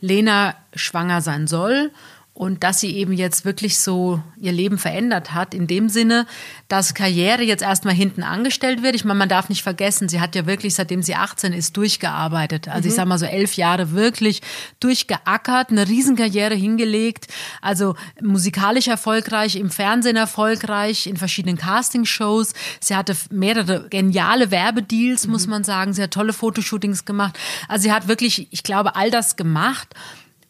Lena 0.00 0.56
schwanger 0.74 1.20
sein 1.20 1.46
soll 1.46 1.90
und 2.32 2.62
dass 2.62 2.80
sie 2.80 2.96
eben 2.96 3.12
jetzt 3.12 3.44
wirklich 3.44 3.78
so 3.78 4.22
ihr 4.36 4.52
Leben 4.52 4.78
verändert 4.78 5.34
hat, 5.34 5.52
in 5.52 5.66
dem 5.66 5.88
Sinne, 5.88 6.26
dass 6.68 6.94
Karriere 6.94 7.42
jetzt 7.42 7.62
erstmal 7.62 7.92
hinten 7.92 8.22
angestellt 8.22 8.82
wird. 8.82 8.94
Ich 8.94 9.04
meine, 9.04 9.18
man 9.18 9.28
darf 9.28 9.48
nicht 9.48 9.62
vergessen, 9.62 10.08
sie 10.08 10.20
hat 10.20 10.34
ja 10.34 10.46
wirklich, 10.46 10.74
seitdem 10.74 11.02
sie 11.02 11.16
18 11.16 11.52
ist, 11.52 11.76
durchgearbeitet. 11.76 12.68
Also 12.68 12.82
mhm. 12.82 12.88
ich 12.88 12.94
sag 12.94 13.06
mal 13.06 13.18
so 13.18 13.26
elf 13.26 13.54
Jahre 13.54 13.90
wirklich 13.90 14.40
durchgeackert, 14.78 15.70
eine 15.70 15.88
Riesenkarriere 15.88 16.54
hingelegt, 16.54 17.26
also 17.60 17.94
musikalisch 18.22 18.88
erfolgreich, 18.88 19.56
im 19.56 19.70
Fernsehen 19.70 20.16
erfolgreich, 20.16 21.08
in 21.08 21.16
verschiedenen 21.16 21.58
Castingshows. 21.58 22.54
Sie 22.80 22.94
hatte 22.94 23.16
mehrere 23.30 23.88
geniale 23.90 24.50
Werbedeals, 24.50 25.26
mhm. 25.26 25.32
muss 25.32 25.46
man 25.46 25.64
sagen. 25.64 25.92
Sie 25.92 26.02
hat 26.02 26.12
tolle 26.12 26.32
Fotoshootings 26.32 27.04
gemacht. 27.04 27.38
Also 27.68 27.82
sie 27.82 27.92
hat 27.92 28.08
wirklich, 28.08 28.48
ich 28.50 28.62
glaube, 28.62 28.94
all 28.94 29.10
das 29.10 29.36
gemacht 29.36 29.94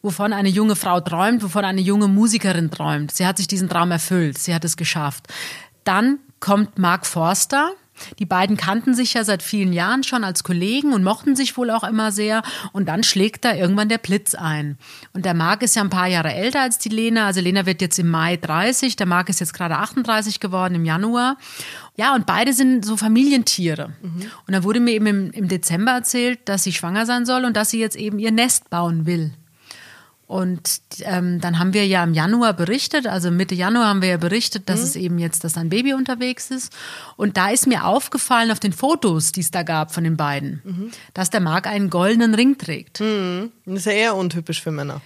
wovon 0.01 0.33
eine 0.33 0.49
junge 0.49 0.75
Frau 0.75 0.99
träumt, 0.99 1.43
wovon 1.43 1.65
eine 1.65 1.81
junge 1.81 2.07
Musikerin 2.07 2.71
träumt. 2.71 3.11
Sie 3.11 3.25
hat 3.25 3.37
sich 3.37 3.47
diesen 3.47 3.69
Traum 3.69 3.91
erfüllt, 3.91 4.37
sie 4.37 4.53
hat 4.53 4.65
es 4.65 4.77
geschafft. 4.77 5.27
Dann 5.83 6.19
kommt 6.39 6.77
Mark 6.77 7.05
Forster, 7.05 7.71
die 8.19 8.25
beiden 8.25 8.57
kannten 8.57 8.93
sich 8.93 9.13
ja 9.13 9.23
seit 9.23 9.43
vielen 9.43 9.73
Jahren 9.73 10.03
schon 10.03 10.23
als 10.23 10.43
Kollegen 10.43 10.93
und 10.93 11.03
mochten 11.03 11.35
sich 11.35 11.57
wohl 11.57 11.69
auch 11.69 11.83
immer 11.83 12.11
sehr. 12.11 12.41
Und 12.71 12.87
dann 12.87 13.03
schlägt 13.03 13.45
da 13.45 13.53
irgendwann 13.53 13.89
der 13.89 13.97
Blitz 13.97 14.35
ein. 14.35 14.77
Und 15.13 15.25
der 15.25 15.33
Marc 15.33 15.61
ist 15.61 15.75
ja 15.75 15.83
ein 15.83 15.89
paar 15.89 16.07
Jahre 16.07 16.33
älter 16.33 16.61
als 16.61 16.77
die 16.77 16.89
Lena. 16.89 17.25
Also 17.27 17.41
Lena 17.41 17.65
wird 17.65 17.81
jetzt 17.81 17.99
im 17.99 18.09
Mai 18.09 18.37
30, 18.37 18.95
der 18.95 19.05
Marc 19.07 19.29
ist 19.29 19.39
jetzt 19.39 19.53
gerade 19.53 19.77
38 19.77 20.39
geworden 20.39 20.75
im 20.75 20.85
Januar. 20.85 21.37
Ja, 21.95 22.15
und 22.15 22.25
beide 22.25 22.53
sind 22.53 22.85
so 22.85 22.97
Familientiere. 22.97 23.89
Mhm. 24.01 24.31
Und 24.47 24.53
dann 24.53 24.63
wurde 24.63 24.79
mir 24.79 24.91
eben 24.91 25.07
im, 25.07 25.31
im 25.31 25.47
Dezember 25.47 25.91
erzählt, 25.91 26.39
dass 26.45 26.63
sie 26.63 26.73
schwanger 26.73 27.05
sein 27.05 27.25
soll 27.25 27.45
und 27.45 27.55
dass 27.55 27.69
sie 27.69 27.79
jetzt 27.79 27.95
eben 27.95 28.19
ihr 28.19 28.31
Nest 28.31 28.69
bauen 28.69 29.05
will. 29.05 29.33
Und 30.31 30.79
ähm, 31.01 31.41
dann 31.41 31.59
haben 31.59 31.73
wir 31.73 31.85
ja 31.85 32.01
im 32.05 32.13
Januar 32.13 32.53
berichtet, 32.53 33.05
also 33.05 33.31
Mitte 33.31 33.53
Januar 33.53 33.87
haben 33.87 34.01
wir 34.01 34.07
ja 34.07 34.15
berichtet, 34.15 34.69
dass 34.69 34.79
mhm. 34.79 34.85
es 34.85 34.95
eben 34.95 35.19
jetzt, 35.19 35.43
dass 35.43 35.57
ein 35.57 35.67
Baby 35.67 35.93
unterwegs 35.93 36.51
ist. 36.51 36.71
Und 37.17 37.35
da 37.35 37.49
ist 37.49 37.67
mir 37.67 37.85
aufgefallen 37.85 38.49
auf 38.49 38.61
den 38.61 38.71
Fotos, 38.71 39.33
die 39.33 39.41
es 39.41 39.51
da 39.51 39.63
gab 39.63 39.93
von 39.93 40.05
den 40.05 40.15
beiden, 40.15 40.61
mhm. 40.63 40.91
dass 41.13 41.31
der 41.31 41.41
Marc 41.41 41.67
einen 41.67 41.89
goldenen 41.89 42.33
Ring 42.33 42.57
trägt. 42.57 43.01
Mhm. 43.01 43.51
Das 43.65 43.79
ist 43.79 43.85
ja 43.87 43.91
eher 43.91 44.15
untypisch 44.15 44.61
für 44.61 44.71
Männer. 44.71 45.01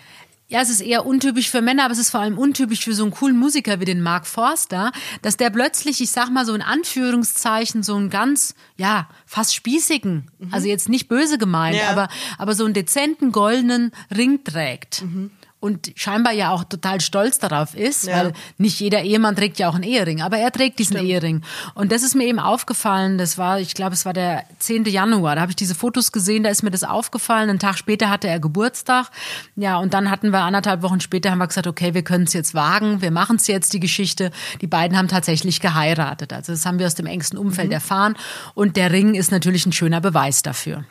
Ja, 0.47 0.61
es 0.61 0.69
ist 0.69 0.81
eher 0.81 1.07
untypisch 1.07 1.49
für 1.49 1.61
Männer, 1.61 1.85
aber 1.85 1.93
es 1.93 1.97
ist 1.97 2.11
vor 2.11 2.19
allem 2.19 2.37
untypisch 2.37 2.83
für 2.83 2.93
so 2.93 3.03
einen 3.03 3.11
coolen 3.11 3.37
Musiker 3.37 3.79
wie 3.79 3.85
den 3.85 4.01
Mark 4.01 4.27
Forster, 4.27 4.91
dass 5.23 5.37
der 5.37 5.49
plötzlich, 5.49 6.01
ich 6.01 6.11
sag 6.11 6.29
mal 6.29 6.45
so 6.45 6.53
in 6.53 6.61
Anführungszeichen, 6.61 7.81
so 7.81 7.95
einen 7.95 8.11
ganz, 8.11 8.53
ja, 8.77 9.09
fast 9.25 9.55
spießigen, 9.55 10.29
mhm. 10.37 10.53
also 10.53 10.67
jetzt 10.67 10.87
nicht 10.87 11.07
böse 11.07 11.39
gemeint, 11.39 11.77
ja. 11.77 11.89
aber, 11.89 12.09
aber 12.37 12.53
so 12.53 12.63
einen 12.63 12.75
dezenten 12.75 13.31
goldenen 13.31 13.91
Ring 14.15 14.43
trägt. 14.43 15.01
Mhm 15.01 15.31
und 15.59 15.93
scheinbar 15.95 16.33
ja 16.33 16.51
auch 16.51 16.63
total 16.63 17.01
stolz 17.01 17.39
darauf 17.39 17.75
ist, 17.75 18.05
ja. 18.05 18.17
weil 18.17 18.33
nicht 18.57 18.79
jeder 18.79 19.01
Ehemann 19.01 19.35
trägt 19.35 19.57
ja 19.57 19.67
auch 19.67 19.74
einen 19.75 19.83
Ehering, 19.83 20.21
aber 20.21 20.38
er 20.38 20.51
trägt 20.51 20.77
diesen 20.77 20.97
Stimmt. 20.97 21.09
Ehering. 21.09 21.41
Und 21.74 21.91
das 21.91 22.03
ist 22.03 22.15
mir 22.15 22.25
eben 22.25 22.39
aufgefallen, 22.39 23.17
das 23.17 23.38
war, 23.38 23.59
ich 23.59 23.74
glaube, 23.74 23.93
es 23.93 24.05
war 24.05 24.13
der 24.13 24.43
10. 24.59 24.85
Januar, 24.85 25.35
da 25.35 25.41
habe 25.41 25.51
ich 25.51 25.55
diese 25.55 25.74
Fotos 25.74 26.12
gesehen, 26.12 26.43
da 26.43 26.50
ist 26.50 26.62
mir 26.62 26.71
das 26.71 26.83
aufgefallen, 26.83 27.50
einen 27.50 27.59
Tag 27.59 27.77
später 27.77 28.09
hatte 28.09 28.27
er 28.27 28.39
Geburtstag, 28.39 29.09
ja, 29.55 29.77
und 29.77 29.93
dann 29.93 30.12
hatten 30.12 30.31
wir 30.31 30.41
anderthalb 30.41 30.83
Wochen 30.83 31.00
später, 31.00 31.31
haben 31.31 31.39
wir 31.39 31.47
gesagt, 31.47 31.67
okay, 31.67 31.93
wir 31.93 32.03
können 32.03 32.25
es 32.25 32.33
jetzt 32.33 32.53
wagen, 32.53 33.01
wir 33.01 33.12
machen 33.12 33.38
es 33.38 33.47
jetzt, 33.47 33.74
die 33.74 33.79
Geschichte. 33.79 34.31
Die 34.62 34.67
beiden 34.67 34.97
haben 34.97 35.07
tatsächlich 35.07 35.62
geheiratet, 35.62 36.31
also 36.31 36.51
das 36.51 36.65
haben 36.65 36.80
wir 36.80 36.86
aus 36.86 36.95
dem 36.95 37.08
engsten 37.08 37.39
Umfeld 37.39 37.69
mhm. 37.69 37.73
erfahren 37.73 38.15
und 38.53 38.77
der 38.77 38.91
Ring 38.91 39.15
ist 39.15 39.32
natürlich 39.32 39.65
ein 39.65 39.71
schöner 39.71 40.01
Beweis 40.01 40.43
dafür. 40.43 40.86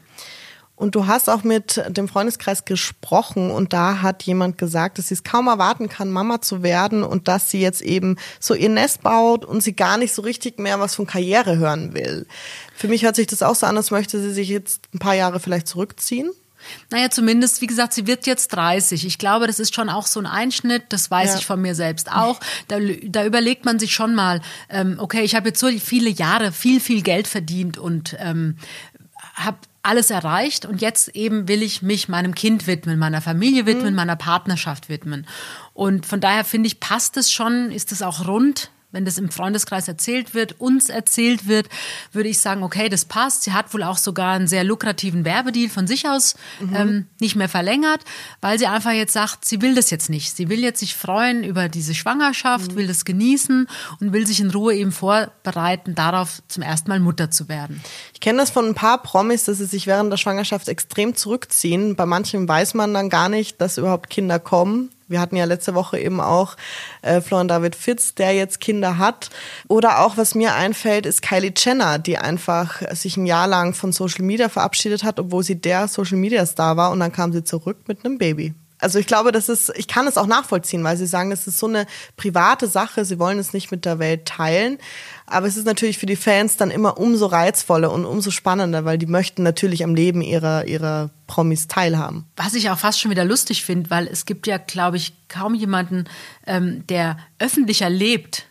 Und 0.76 0.96
du 0.96 1.06
hast 1.06 1.30
auch 1.30 1.44
mit 1.44 1.80
dem 1.88 2.08
Freundeskreis 2.08 2.64
gesprochen 2.64 3.52
und 3.52 3.72
da 3.72 4.02
hat 4.02 4.24
jemand 4.24 4.58
gesagt, 4.58 4.98
dass 4.98 5.08
sie 5.08 5.14
es 5.14 5.22
kaum 5.22 5.46
erwarten 5.46 5.88
kann, 5.88 6.10
Mama 6.10 6.40
zu 6.40 6.64
werden 6.64 7.04
und 7.04 7.28
dass 7.28 7.48
sie 7.48 7.60
jetzt 7.60 7.80
eben 7.80 8.16
so 8.40 8.54
ihr 8.54 8.68
Nest 8.68 9.02
baut 9.02 9.44
und 9.44 9.62
sie 9.62 9.74
gar 9.76 9.98
nicht 9.98 10.12
so 10.12 10.22
richtig 10.22 10.58
mehr 10.58 10.80
was 10.80 10.96
von 10.96 11.06
Karriere 11.06 11.58
hören 11.58 11.94
will. 11.94 12.26
Für 12.74 12.88
mich 12.88 13.04
hört 13.04 13.14
sich 13.14 13.28
das 13.28 13.42
auch 13.42 13.54
so 13.54 13.66
an, 13.66 13.76
als 13.76 13.92
möchte 13.92 14.20
sie 14.20 14.32
sich 14.32 14.48
jetzt 14.48 14.88
ein 14.92 14.98
paar 14.98 15.14
Jahre 15.14 15.38
vielleicht 15.38 15.68
zurückziehen. 15.68 16.32
Naja, 16.90 17.10
zumindest, 17.10 17.60
wie 17.60 17.66
gesagt, 17.66 17.92
sie 17.92 18.06
wird 18.06 18.26
jetzt 18.26 18.48
30. 18.48 19.06
Ich 19.06 19.18
glaube, 19.18 19.46
das 19.46 19.60
ist 19.60 19.74
schon 19.74 19.88
auch 19.88 20.06
so 20.06 20.20
ein 20.20 20.26
Einschnitt, 20.26 20.84
das 20.90 21.10
weiß 21.10 21.32
ja. 21.32 21.38
ich 21.38 21.46
von 21.46 21.60
mir 21.60 21.74
selbst 21.74 22.10
auch. 22.10 22.40
Da, 22.68 22.78
da 23.04 23.24
überlegt 23.24 23.64
man 23.64 23.78
sich 23.78 23.94
schon 23.94 24.14
mal, 24.14 24.40
ähm, 24.68 24.96
okay, 24.98 25.22
ich 25.22 25.34
habe 25.34 25.48
jetzt 25.48 25.60
so 25.60 25.68
viele 25.68 26.10
Jahre 26.10 26.52
viel, 26.52 26.80
viel 26.80 27.02
Geld 27.02 27.28
verdient 27.28 27.78
und 27.78 28.16
ähm, 28.18 28.56
habe 29.34 29.58
alles 29.82 30.10
erreicht 30.10 30.64
und 30.64 30.80
jetzt 30.80 31.08
eben 31.14 31.46
will 31.46 31.62
ich 31.62 31.82
mich 31.82 32.08
meinem 32.08 32.34
Kind 32.34 32.66
widmen, 32.66 32.98
meiner 32.98 33.20
Familie 33.20 33.66
widmen, 33.66 33.90
mhm. 33.90 33.96
meiner 33.96 34.16
Partnerschaft 34.16 34.88
widmen. 34.88 35.26
Und 35.74 36.06
von 36.06 36.20
daher 36.20 36.44
finde 36.44 36.68
ich, 36.68 36.80
passt 36.80 37.16
es 37.16 37.30
schon, 37.30 37.70
ist 37.70 37.92
es 37.92 38.00
auch 38.00 38.26
rund, 38.26 38.70
wenn 38.94 39.04
das 39.04 39.18
im 39.18 39.28
Freundeskreis 39.28 39.88
erzählt 39.88 40.34
wird, 40.34 40.60
uns 40.60 40.88
erzählt 40.88 41.48
wird, 41.48 41.68
würde 42.12 42.28
ich 42.28 42.38
sagen, 42.38 42.62
okay, 42.62 42.88
das 42.88 43.04
passt. 43.04 43.42
Sie 43.42 43.52
hat 43.52 43.74
wohl 43.74 43.82
auch 43.82 43.98
sogar 43.98 44.34
einen 44.34 44.46
sehr 44.46 44.62
lukrativen 44.62 45.24
Werbedeal 45.24 45.68
von 45.68 45.86
sich 45.86 46.08
aus 46.08 46.36
mhm. 46.60 46.76
ähm, 46.76 47.06
nicht 47.18 47.34
mehr 47.34 47.48
verlängert, 47.48 48.02
weil 48.40 48.58
sie 48.58 48.66
einfach 48.66 48.92
jetzt 48.92 49.12
sagt, 49.12 49.44
sie 49.44 49.60
will 49.60 49.74
das 49.74 49.90
jetzt 49.90 50.10
nicht. 50.10 50.36
Sie 50.36 50.48
will 50.48 50.60
jetzt 50.60 50.78
sich 50.78 50.94
freuen 50.94 51.42
über 51.42 51.68
diese 51.68 51.94
Schwangerschaft, 51.94 52.72
mhm. 52.72 52.76
will 52.76 52.86
das 52.86 53.04
genießen 53.04 53.66
und 54.00 54.12
will 54.12 54.26
sich 54.26 54.40
in 54.40 54.50
Ruhe 54.50 54.74
eben 54.74 54.92
vorbereiten, 54.92 55.96
darauf 55.96 56.40
zum 56.46 56.62
ersten 56.62 56.88
Mal 56.88 57.00
Mutter 57.00 57.32
zu 57.32 57.48
werden. 57.48 57.82
Ich 58.12 58.20
kenne 58.20 58.38
das 58.38 58.50
von 58.50 58.66
ein 58.66 58.74
paar 58.74 59.02
Promis, 59.02 59.44
dass 59.44 59.58
sie 59.58 59.66
sich 59.66 59.88
während 59.88 60.12
der 60.12 60.18
Schwangerschaft 60.18 60.68
extrem 60.68 61.16
zurückziehen. 61.16 61.96
Bei 61.96 62.06
manchen 62.06 62.46
weiß 62.46 62.74
man 62.74 62.94
dann 62.94 63.10
gar 63.10 63.28
nicht, 63.28 63.60
dass 63.60 63.76
überhaupt 63.76 64.08
Kinder 64.08 64.38
kommen. 64.38 64.90
Wir 65.08 65.20
hatten 65.20 65.36
ja 65.36 65.44
letzte 65.44 65.74
Woche 65.74 65.98
eben 65.98 66.20
auch 66.20 66.56
äh, 67.02 67.20
Florian 67.20 67.48
David 67.48 67.76
Fitz, 67.76 68.14
der 68.14 68.32
jetzt 68.32 68.60
Kinder 68.60 68.98
hat. 68.98 69.30
Oder 69.68 70.00
auch, 70.00 70.16
was 70.16 70.34
mir 70.34 70.54
einfällt, 70.54 71.06
ist 71.06 71.22
Kylie 71.22 71.52
Jenner, 71.56 71.98
die 71.98 72.18
einfach 72.18 72.82
sich 72.94 73.16
ein 73.16 73.26
Jahr 73.26 73.46
lang 73.46 73.74
von 73.74 73.92
Social 73.92 74.24
Media 74.24 74.48
verabschiedet 74.48 75.04
hat, 75.04 75.20
obwohl 75.20 75.42
sie 75.42 75.60
der 75.60 75.88
Social 75.88 76.18
Media 76.18 76.46
Star 76.46 76.76
war 76.76 76.90
und 76.90 77.00
dann 77.00 77.12
kam 77.12 77.32
sie 77.32 77.44
zurück 77.44 77.78
mit 77.86 78.04
einem 78.04 78.18
Baby. 78.18 78.54
Also 78.84 78.98
ich 78.98 79.06
glaube, 79.06 79.32
das 79.32 79.48
ist, 79.48 79.72
ich 79.76 79.88
kann 79.88 80.06
es 80.06 80.18
auch 80.18 80.26
nachvollziehen, 80.26 80.84
weil 80.84 80.98
sie 80.98 81.06
sagen, 81.06 81.32
es 81.32 81.46
ist 81.46 81.58
so 81.58 81.66
eine 81.66 81.86
private 82.18 82.66
Sache, 82.66 83.06
sie 83.06 83.18
wollen 83.18 83.38
es 83.38 83.54
nicht 83.54 83.70
mit 83.70 83.86
der 83.86 83.98
Welt 83.98 84.26
teilen. 84.26 84.78
Aber 85.26 85.46
es 85.46 85.56
ist 85.56 85.66
natürlich 85.66 85.98
für 85.98 86.06
die 86.06 86.16
Fans 86.16 86.56
dann 86.56 86.70
immer 86.70 86.98
umso 86.98 87.26
reizvoller 87.26 87.90
und 87.90 88.04
umso 88.04 88.30
spannender, 88.30 88.84
weil 88.84 88.98
die 88.98 89.06
möchten 89.06 89.42
natürlich 89.42 89.82
am 89.82 89.94
Leben 89.94 90.20
ihrer, 90.20 90.66
ihrer 90.66 91.10
Promis 91.26 91.66
teilhaben. 91.66 92.26
Was 92.36 92.54
ich 92.54 92.70
auch 92.70 92.78
fast 92.78 93.00
schon 93.00 93.10
wieder 93.10 93.24
lustig 93.24 93.64
finde, 93.64 93.90
weil 93.90 94.06
es 94.06 94.26
gibt 94.26 94.46
ja, 94.46 94.58
glaube 94.58 94.98
ich, 94.98 95.14
kaum 95.28 95.54
jemanden, 95.54 96.04
ähm, 96.46 96.86
der 96.88 97.16
öffentlicher 97.38 97.88
lebt 97.88 98.46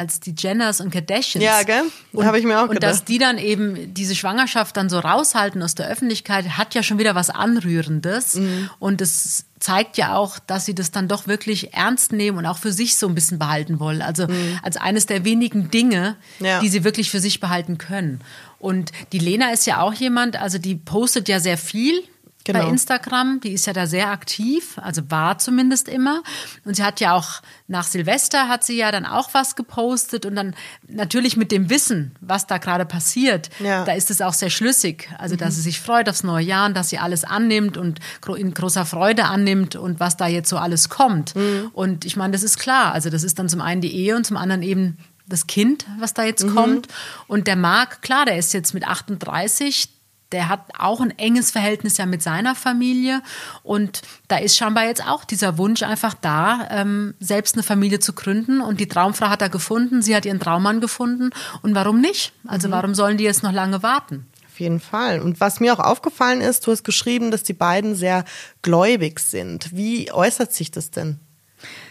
als 0.00 0.18
die 0.18 0.34
Jenners 0.36 0.80
und 0.80 0.90
Kardashians. 0.90 1.44
Ja, 1.44 1.62
gell? 1.62 1.82
Habe 2.24 2.38
ich 2.38 2.44
mir 2.46 2.58
auch 2.58 2.68
gedacht. 2.68 2.76
Und 2.76 2.82
dass 2.82 3.04
die 3.04 3.18
dann 3.18 3.36
eben 3.36 3.92
diese 3.92 4.16
Schwangerschaft 4.16 4.74
dann 4.78 4.88
so 4.88 4.98
raushalten 4.98 5.62
aus 5.62 5.74
der 5.74 5.88
Öffentlichkeit, 5.88 6.56
hat 6.56 6.74
ja 6.74 6.82
schon 6.82 6.98
wieder 6.98 7.14
was 7.14 7.28
Anrührendes. 7.28 8.36
Mhm. 8.36 8.70
Und 8.78 9.02
es 9.02 9.44
zeigt 9.60 9.98
ja 9.98 10.16
auch, 10.16 10.38
dass 10.38 10.64
sie 10.64 10.74
das 10.74 10.90
dann 10.90 11.06
doch 11.06 11.26
wirklich 11.26 11.74
ernst 11.74 12.12
nehmen 12.12 12.38
und 12.38 12.46
auch 12.46 12.56
für 12.56 12.72
sich 12.72 12.96
so 12.96 13.08
ein 13.08 13.14
bisschen 13.14 13.38
behalten 13.38 13.78
wollen. 13.78 14.00
Also 14.00 14.26
mhm. 14.26 14.58
als 14.62 14.78
eines 14.78 15.04
der 15.04 15.26
wenigen 15.26 15.70
Dinge, 15.70 16.16
ja. 16.38 16.60
die 16.60 16.68
sie 16.68 16.82
wirklich 16.82 17.10
für 17.10 17.20
sich 17.20 17.38
behalten 17.38 17.76
können. 17.76 18.22
Und 18.58 18.92
die 19.12 19.18
Lena 19.18 19.52
ist 19.52 19.66
ja 19.66 19.82
auch 19.82 19.92
jemand, 19.92 20.40
also 20.40 20.56
die 20.56 20.76
postet 20.76 21.28
ja 21.28 21.40
sehr 21.40 21.58
viel 21.58 22.02
genau. 22.44 22.64
bei 22.64 22.68
Instagram. 22.68 23.40
Die 23.40 23.52
ist 23.52 23.66
ja 23.66 23.72
da 23.72 23.86
sehr 23.86 24.10
aktiv, 24.10 24.78
also 24.78 25.10
war 25.10 25.38
zumindest 25.38 25.88
immer. 25.88 26.22
Und 26.64 26.76
sie 26.76 26.82
hat 26.82 27.00
ja 27.00 27.14
auch 27.14 27.42
nach 27.68 27.84
Silvester 27.84 28.48
hat 28.48 28.64
sie 28.64 28.76
ja 28.76 28.90
dann 28.90 29.06
auch 29.06 29.32
was 29.32 29.54
gepostet 29.54 30.26
und 30.26 30.34
dann 30.34 30.54
natürlich 30.88 31.36
mit 31.36 31.52
dem 31.52 31.70
Wissen, 31.70 32.16
was 32.20 32.46
da 32.46 32.58
gerade 32.58 32.84
passiert, 32.84 33.48
ja. 33.60 33.84
da 33.84 33.92
ist 33.92 34.10
es 34.10 34.20
auch 34.20 34.32
sehr 34.32 34.50
schlüssig. 34.50 35.08
Also, 35.18 35.36
dass 35.36 35.50
mhm. 35.50 35.56
sie 35.56 35.62
sich 35.62 35.80
freut 35.80 36.08
aufs 36.08 36.24
neue 36.24 36.44
Jahr 36.44 36.66
und 36.66 36.76
dass 36.76 36.88
sie 36.88 36.98
alles 36.98 37.24
annimmt 37.24 37.76
und 37.76 38.00
in 38.36 38.54
großer 38.54 38.84
Freude 38.84 39.24
annimmt 39.26 39.76
und 39.76 40.00
was 40.00 40.16
da 40.16 40.26
jetzt 40.26 40.48
so 40.48 40.58
alles 40.58 40.88
kommt. 40.88 41.36
Mhm. 41.36 41.70
Und 41.72 42.04
ich 42.04 42.16
meine, 42.16 42.32
das 42.32 42.42
ist 42.42 42.58
klar. 42.58 42.92
Also, 42.92 43.08
das 43.08 43.22
ist 43.22 43.38
dann 43.38 43.48
zum 43.48 43.60
einen 43.60 43.80
die 43.80 43.94
Ehe 43.94 44.16
und 44.16 44.26
zum 44.26 44.36
anderen 44.36 44.62
eben 44.62 44.98
das 45.28 45.46
Kind, 45.46 45.86
was 45.98 46.12
da 46.12 46.24
jetzt 46.24 46.44
mhm. 46.44 46.54
kommt. 46.54 46.88
Und 47.28 47.46
der 47.46 47.56
Marc, 47.56 48.02
klar, 48.02 48.24
der 48.24 48.36
ist 48.36 48.52
jetzt 48.52 48.74
mit 48.74 48.84
38, 48.84 49.88
der 50.32 50.48
hat 50.48 50.60
auch 50.78 51.00
ein 51.00 51.16
enges 51.18 51.50
Verhältnis 51.50 51.96
ja 51.96 52.06
mit 52.06 52.22
seiner 52.22 52.54
Familie 52.54 53.22
und 53.62 54.02
da 54.28 54.38
ist 54.38 54.56
scheinbar 54.56 54.84
jetzt 54.84 55.06
auch 55.06 55.24
dieser 55.24 55.58
Wunsch 55.58 55.82
einfach 55.82 56.14
da, 56.14 56.68
ähm, 56.70 57.14
selbst 57.20 57.54
eine 57.54 57.62
Familie 57.62 58.00
zu 58.00 58.12
gründen 58.12 58.60
und 58.60 58.80
die 58.80 58.88
Traumfrau 58.88 59.28
hat 59.28 59.42
er 59.42 59.48
gefunden, 59.48 60.02
sie 60.02 60.14
hat 60.14 60.24
ihren 60.24 60.40
Traummann 60.40 60.80
gefunden 60.80 61.30
und 61.62 61.74
warum 61.74 62.00
nicht? 62.00 62.32
Also 62.46 62.68
mhm. 62.68 62.72
warum 62.72 62.94
sollen 62.94 63.16
die 63.16 63.24
jetzt 63.24 63.42
noch 63.42 63.52
lange 63.52 63.82
warten? 63.82 64.26
Auf 64.46 64.60
jeden 64.60 64.80
Fall. 64.80 65.20
Und 65.20 65.40
was 65.40 65.60
mir 65.60 65.72
auch 65.72 65.78
aufgefallen 65.78 66.40
ist, 66.40 66.66
du 66.66 66.72
hast 66.72 66.84
geschrieben, 66.84 67.30
dass 67.30 67.42
die 67.42 67.54
beiden 67.54 67.94
sehr 67.94 68.24
gläubig 68.62 69.20
sind. 69.20 69.74
Wie 69.74 70.12
äußert 70.12 70.52
sich 70.52 70.70
das 70.70 70.90
denn? 70.90 71.18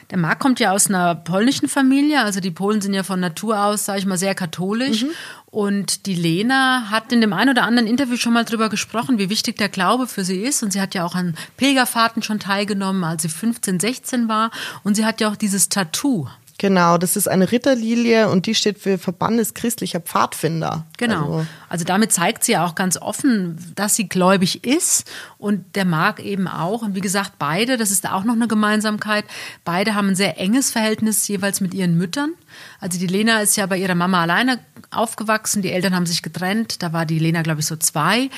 Der 0.09 0.17
Marc 0.17 0.39
kommt 0.39 0.59
ja 0.59 0.71
aus 0.71 0.87
einer 0.87 1.13
polnischen 1.13 1.69
Familie, 1.69 2.23
also 2.23 2.39
die 2.39 2.49
Polen 2.49 2.81
sind 2.81 2.95
ja 2.95 3.03
von 3.03 3.19
Natur 3.19 3.63
aus, 3.63 3.85
sage 3.85 3.99
ich 3.99 4.05
mal, 4.07 4.17
sehr 4.17 4.33
katholisch. 4.33 5.03
Mhm. 5.03 5.11
Und 5.51 6.05
die 6.05 6.13
Lena 6.13 6.91
hat 6.91 7.11
in 7.11 7.21
dem 7.21 7.33
einen 7.33 7.49
oder 7.49 7.63
anderen 7.63 7.87
Interview 7.87 8.17
schon 8.17 8.33
mal 8.33 8.45
drüber 8.45 8.69
gesprochen, 8.69 9.17
wie 9.17 9.29
wichtig 9.29 9.57
der 9.57 9.69
Glaube 9.69 10.05
für 10.05 10.23
sie 10.23 10.41
ist. 10.41 10.61
Und 10.61 10.71
sie 10.71 10.81
hat 10.81 10.93
ja 10.93 11.03
auch 11.05 11.15
an 11.15 11.35
Pilgerfahrten 11.57 12.21
schon 12.21 12.39
teilgenommen, 12.39 13.03
als 13.03 13.23
sie 13.23 13.29
15, 13.29 13.79
16 13.79 14.27
war. 14.27 14.51
Und 14.83 14.95
sie 14.95 15.05
hat 15.05 15.21
ja 15.21 15.29
auch 15.29 15.35
dieses 15.35 15.69
Tattoo 15.69 16.27
Genau, 16.59 16.97
das 16.97 17.15
ist 17.15 17.29
eine 17.29 17.53
Ritterlilie 17.53 18.27
und 18.29 18.45
die 18.45 18.53
steht 18.53 18.79
für 18.79 18.97
Verbandes 18.97 19.53
christlicher 19.53 20.01
Pfadfinder. 20.01 20.85
Genau. 20.97 21.37
Also, 21.37 21.47
also, 21.69 21.85
damit 21.85 22.11
zeigt 22.11 22.43
sie 22.43 22.51
ja 22.51 22.65
auch 22.65 22.75
ganz 22.75 22.97
offen, 22.97 23.57
dass 23.75 23.95
sie 23.95 24.09
gläubig 24.09 24.65
ist 24.65 25.09
und 25.37 25.77
der 25.77 25.85
Marc 25.85 26.19
eben 26.19 26.49
auch. 26.49 26.81
Und 26.81 26.95
wie 26.95 27.01
gesagt, 27.01 27.33
beide, 27.39 27.77
das 27.77 27.91
ist 27.91 28.09
auch 28.09 28.25
noch 28.25 28.33
eine 28.33 28.49
Gemeinsamkeit, 28.49 29.23
beide 29.63 29.95
haben 29.95 30.09
ein 30.09 30.15
sehr 30.15 30.37
enges 30.37 30.69
Verhältnis 30.69 31.25
jeweils 31.29 31.61
mit 31.61 31.73
ihren 31.73 31.97
Müttern. 31.97 32.33
Also 32.81 32.99
die 32.99 33.07
Lena 33.07 33.39
ist 33.39 33.55
ja 33.55 33.65
bei 33.65 33.77
ihrer 33.77 33.95
Mama 33.95 34.21
alleine 34.21 34.59
aufgewachsen, 34.91 35.61
die 35.61 35.71
Eltern 35.71 35.95
haben 35.95 36.05
sich 36.05 36.21
getrennt, 36.21 36.81
da 36.81 36.93
war 36.93 37.05
die 37.05 37.19
Lena, 37.19 37.41
glaube 37.41 37.61
ich, 37.61 37.65
so 37.65 37.75
zwei. 37.75 38.29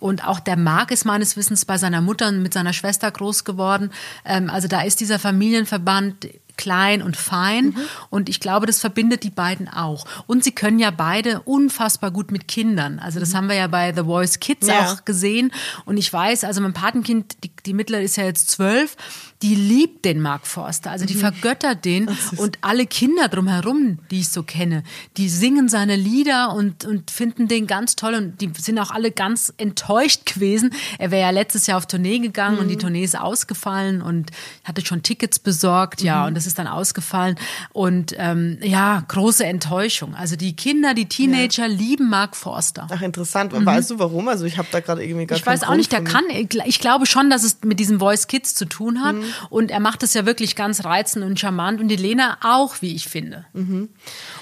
Und 0.00 0.26
auch 0.26 0.40
der 0.40 0.56
Marc 0.56 0.90
ist 0.90 1.04
meines 1.04 1.36
Wissens 1.36 1.64
bei 1.64 1.78
seiner 1.78 2.00
Mutter 2.00 2.28
und 2.28 2.42
mit 2.42 2.52
seiner 2.52 2.72
Schwester 2.72 3.10
groß 3.10 3.44
geworden. 3.44 3.90
Ähm, 4.24 4.50
also 4.50 4.66
da 4.66 4.82
ist 4.82 5.00
dieser 5.00 5.18
Familienverband 5.18 6.28
klein 6.60 7.00
und 7.02 7.16
fein. 7.16 7.66
Mhm. 7.66 7.76
Und 8.10 8.28
ich 8.28 8.38
glaube, 8.38 8.66
das 8.66 8.80
verbindet 8.80 9.24
die 9.24 9.30
beiden 9.30 9.66
auch. 9.66 10.04
Und 10.26 10.44
sie 10.44 10.52
können 10.52 10.78
ja 10.78 10.90
beide 10.90 11.40
unfassbar 11.40 12.10
gut 12.10 12.30
mit 12.30 12.48
Kindern. 12.48 12.98
Also 12.98 13.18
das 13.18 13.30
mhm. 13.30 13.36
haben 13.36 13.48
wir 13.48 13.56
ja 13.56 13.66
bei 13.66 13.94
The 13.94 14.02
Voice 14.02 14.40
Kids 14.40 14.66
ja. 14.66 14.92
auch 14.92 15.04
gesehen. 15.06 15.52
Und 15.86 15.96
ich 15.96 16.12
weiß, 16.12 16.44
also 16.44 16.60
mein 16.60 16.74
Patenkind, 16.74 17.42
die, 17.44 17.50
die 17.66 17.74
Mittlere 17.74 18.02
ist 18.02 18.16
ja 18.16 18.24
jetzt 18.24 18.50
zwölf, 18.50 18.96
die 19.42 19.54
liebt 19.54 20.04
den 20.04 20.20
Mark 20.20 20.46
Forster, 20.46 20.90
also 20.90 21.06
die 21.06 21.14
mhm. 21.14 21.20
vergöttert 21.20 21.84
den 21.84 22.10
und 22.36 22.58
alle 22.60 22.86
Kinder 22.86 23.28
drumherum, 23.28 23.98
die 24.10 24.20
ich 24.20 24.28
so 24.28 24.42
kenne, 24.42 24.82
die 25.16 25.28
singen 25.28 25.68
seine 25.68 25.96
Lieder 25.96 26.52
und, 26.54 26.84
und 26.84 27.10
finden 27.10 27.48
den 27.48 27.66
ganz 27.66 27.96
toll 27.96 28.14
und 28.14 28.40
die 28.40 28.50
sind 28.58 28.78
auch 28.78 28.90
alle 28.90 29.10
ganz 29.10 29.52
enttäuscht 29.56 30.26
gewesen. 30.26 30.72
Er 30.98 31.10
wäre 31.10 31.22
ja 31.22 31.30
letztes 31.30 31.66
Jahr 31.66 31.78
auf 31.78 31.86
Tournee 31.86 32.18
gegangen 32.18 32.56
mhm. 32.56 32.62
und 32.62 32.68
die 32.68 32.76
mhm. 32.76 32.80
Tournee 32.80 33.04
ist 33.04 33.18
ausgefallen 33.18 34.02
und 34.02 34.30
hatte 34.64 34.84
schon 34.84 35.02
Tickets 35.02 35.38
besorgt, 35.38 36.02
ja, 36.02 36.22
mhm. 36.22 36.28
und 36.28 36.34
das 36.34 36.46
ist 36.46 36.58
dann 36.58 36.66
ausgefallen 36.66 37.36
und 37.72 38.14
ähm, 38.18 38.58
ja, 38.62 39.02
große 39.08 39.44
Enttäuschung. 39.44 40.14
Also 40.14 40.36
die 40.36 40.54
Kinder, 40.54 40.92
die 40.92 41.06
Teenager 41.06 41.66
ja. 41.66 41.74
lieben 41.74 42.10
Mark 42.10 42.36
Forster. 42.36 42.86
Ach, 42.90 43.00
interessant. 43.00 43.52
Mhm. 43.52 43.64
Weißt 43.64 43.90
du 43.90 43.98
warum? 43.98 44.28
Also 44.28 44.44
ich 44.44 44.58
habe 44.58 44.68
da 44.70 44.80
gerade 44.80 45.02
irgendwie 45.02 45.26
gar 45.26 45.38
Ich 45.38 45.46
weiß 45.46 45.62
auch 45.64 45.76
nicht, 45.76 45.92
der 45.92 46.04
kann, 46.04 46.24
ich 46.28 46.80
glaube 46.80 47.06
schon, 47.06 47.30
dass 47.30 47.42
es 47.42 47.49
mit 47.64 47.80
diesem 47.80 47.98
Voice 47.98 48.26
Kids 48.26 48.54
zu 48.54 48.64
tun 48.64 49.02
hat. 49.02 49.16
Mhm. 49.16 49.24
Und 49.48 49.70
er 49.70 49.80
macht 49.80 50.02
es 50.02 50.14
ja 50.14 50.26
wirklich 50.26 50.56
ganz 50.56 50.84
reizend 50.84 51.24
und 51.24 51.38
charmant. 51.38 51.80
Und 51.80 51.88
die 51.88 51.96
Lena 51.96 52.38
auch, 52.42 52.76
wie 52.80 52.94
ich 52.94 53.08
finde. 53.08 53.46
Mhm. 53.52 53.88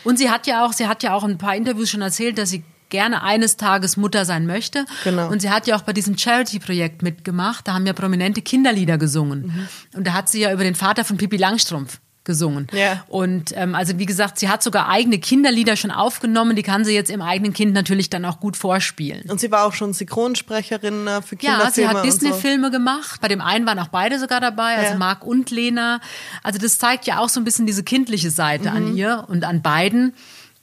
Und 0.05 0.19
sie 0.19 0.31
hat 0.31 0.47
ja 0.47 0.65
auch, 0.65 0.73
sie 0.73 0.87
hat 0.87 1.03
ja 1.03 1.15
auch 1.15 1.25
ein 1.25 1.39
paar 1.39 1.55
Interviews 1.55 1.91
schon 1.91 2.03
erzählt, 2.03 2.39
dass 2.39 2.51
sie 2.51 2.65
gerne 2.89 3.23
eines 3.23 3.57
Tages 3.57 3.97
Mutter 3.97 4.25
sein 4.25 4.47
möchte. 4.47 4.87
Genau. 5.05 5.31
Und 5.31 5.43
sie 5.43 5.51
hat 5.51 5.67
ja 5.67 5.77
auch 5.77 5.83
bei 5.83 5.93
diesem 5.93 6.17
Charity-Projekt 6.17 7.03
mitgemacht. 7.03 7.69
Da 7.69 7.75
haben 7.75 7.87
ja 7.87 7.93
prominente 7.93 8.43
Kinderlieder 8.43 8.99
gesungen. 8.99 9.47
Mhm. 9.47 9.69
Und 9.99 10.07
da 10.07 10.13
hat 10.15 10.29
sie 10.29 10.41
ja 10.41 10.53
über 10.53 10.65
den 10.65 10.75
Vater 10.75 11.05
von 11.05 11.17
Pippi 11.17 11.37
Langstrumpf 11.37 12.01
gesungen. 12.29 12.67
Ja. 12.73 13.05
Und 13.09 13.57
ähm, 13.57 13.75
also 13.75 13.99
wie 13.99 14.05
gesagt, 14.05 14.39
sie 14.39 14.51
hat 14.51 14.63
sogar 14.63 14.89
eigene 14.89 15.19
Kinderlieder 15.19 15.77
schon 15.77 15.91
aufgenommen, 15.91 16.55
die 16.55 16.63
kann 16.63 16.85
sie 16.85 16.93
jetzt 16.93 17.11
im 17.11 17.23
eigenen 17.23 17.55
Kind 17.55 17.73
natürlich 17.73 18.11
dann 18.11 18.25
auch 18.27 18.39
gut 18.39 18.57
vorspielen. 18.57 19.29
Und 19.31 19.41
sie 19.41 19.51
war 19.51 19.65
auch 19.65 19.73
schon 19.73 19.95
Synchronsprecherin 19.95 21.07
äh, 21.07 21.23
für 21.23 21.37
Kinderfilme. 21.37 21.65
Ja, 21.65 21.71
sie 21.71 21.89
hat 21.89 22.05
Disney-Filme 22.05 22.67
so. 22.67 22.73
gemacht. 22.73 23.21
Bei 23.23 23.29
dem 23.29 23.41
einen 23.41 23.67
waren 23.67 23.79
auch 23.79 23.89
beide 23.89 24.19
sogar 24.19 24.41
dabei, 24.41 24.77
also 24.77 24.93
ja. 24.93 24.99
Marc 24.99 25.25
und 25.25 25.51
Lena. 25.51 26.01
Also 26.43 26.59
das 26.59 26.77
zeigt 26.77 27.07
ja 27.07 27.19
auch 27.19 27.31
so 27.31 27.41
ein 27.41 27.45
bisschen 27.45 27.65
diese 27.65 27.83
kindliche 27.83 28.31
Seite 28.31 28.71
mhm. 28.71 28.77
an 28.77 28.97
ihr 28.97 29.25
und 29.29 29.45
an 29.45 29.63
beiden. 29.63 30.13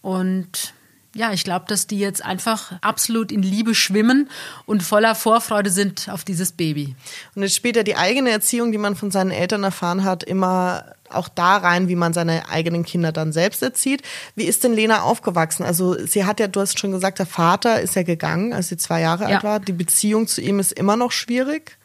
Und 0.04 0.75
ja, 1.16 1.32
ich 1.32 1.46
glaube, 1.46 1.66
dass 1.68 1.88
die 1.88 1.98
jetzt 1.98 2.24
einfach 2.24 2.74
absolut 2.82 3.32
in 3.32 3.42
Liebe 3.42 3.74
schwimmen 3.74 4.30
und 4.66 4.84
voller 4.84 5.16
Vorfreude 5.16 5.70
sind 5.70 6.10
auf 6.10 6.26
dieses 6.26 6.52
Baby. 6.52 6.94
Und 7.36 7.42
jetzt 7.42 7.56
spielt 7.56 7.78
ja 7.78 7.84
die 7.84 7.96
eigene 7.96 8.32
Erziehung, 8.32 8.74
die 8.74 8.78
man 8.78 8.98
von 8.98 9.12
seinen 9.12 9.32
Eltern 9.32 9.64
erfahren 9.64 10.04
hat, 10.04 10.24
immer 10.24 10.84
auch 11.10 11.30
da 11.30 11.56
rein, 11.58 11.88
wie 11.88 11.96
man 11.96 12.14
seine 12.14 12.50
eigenen 12.50 12.84
Kinder 12.84 13.14
dann 13.14 13.32
selbst 13.32 13.64
erzieht. 13.64 14.02
Wie 14.36 14.44
ist 14.44 14.66
denn 14.66 14.74
Lena 14.74 15.04
aufgewachsen? 15.04 15.64
Also 15.64 15.96
sie 16.06 16.26
hat 16.26 16.42
ja, 16.42 16.48
du 16.48 16.60
hast 16.60 16.80
schon 16.80 16.92
gesagt, 16.92 17.20
der 17.20 17.26
Vater 17.26 17.80
ist 17.80 17.96
ja 17.96 18.04
gegangen, 18.04 18.52
als 18.52 18.68
sie 18.68 18.78
zwei 18.78 19.00
Jahre 19.00 19.24
ja. 19.24 19.36
alt 19.36 19.44
war. 19.46 19.60
Die 19.62 19.72
Beziehung 19.72 20.28
zu 20.28 20.42
ihm 20.42 20.60
ist 20.60 20.74
immer 20.74 20.98
noch 20.98 21.14
schwierig. 21.14 21.78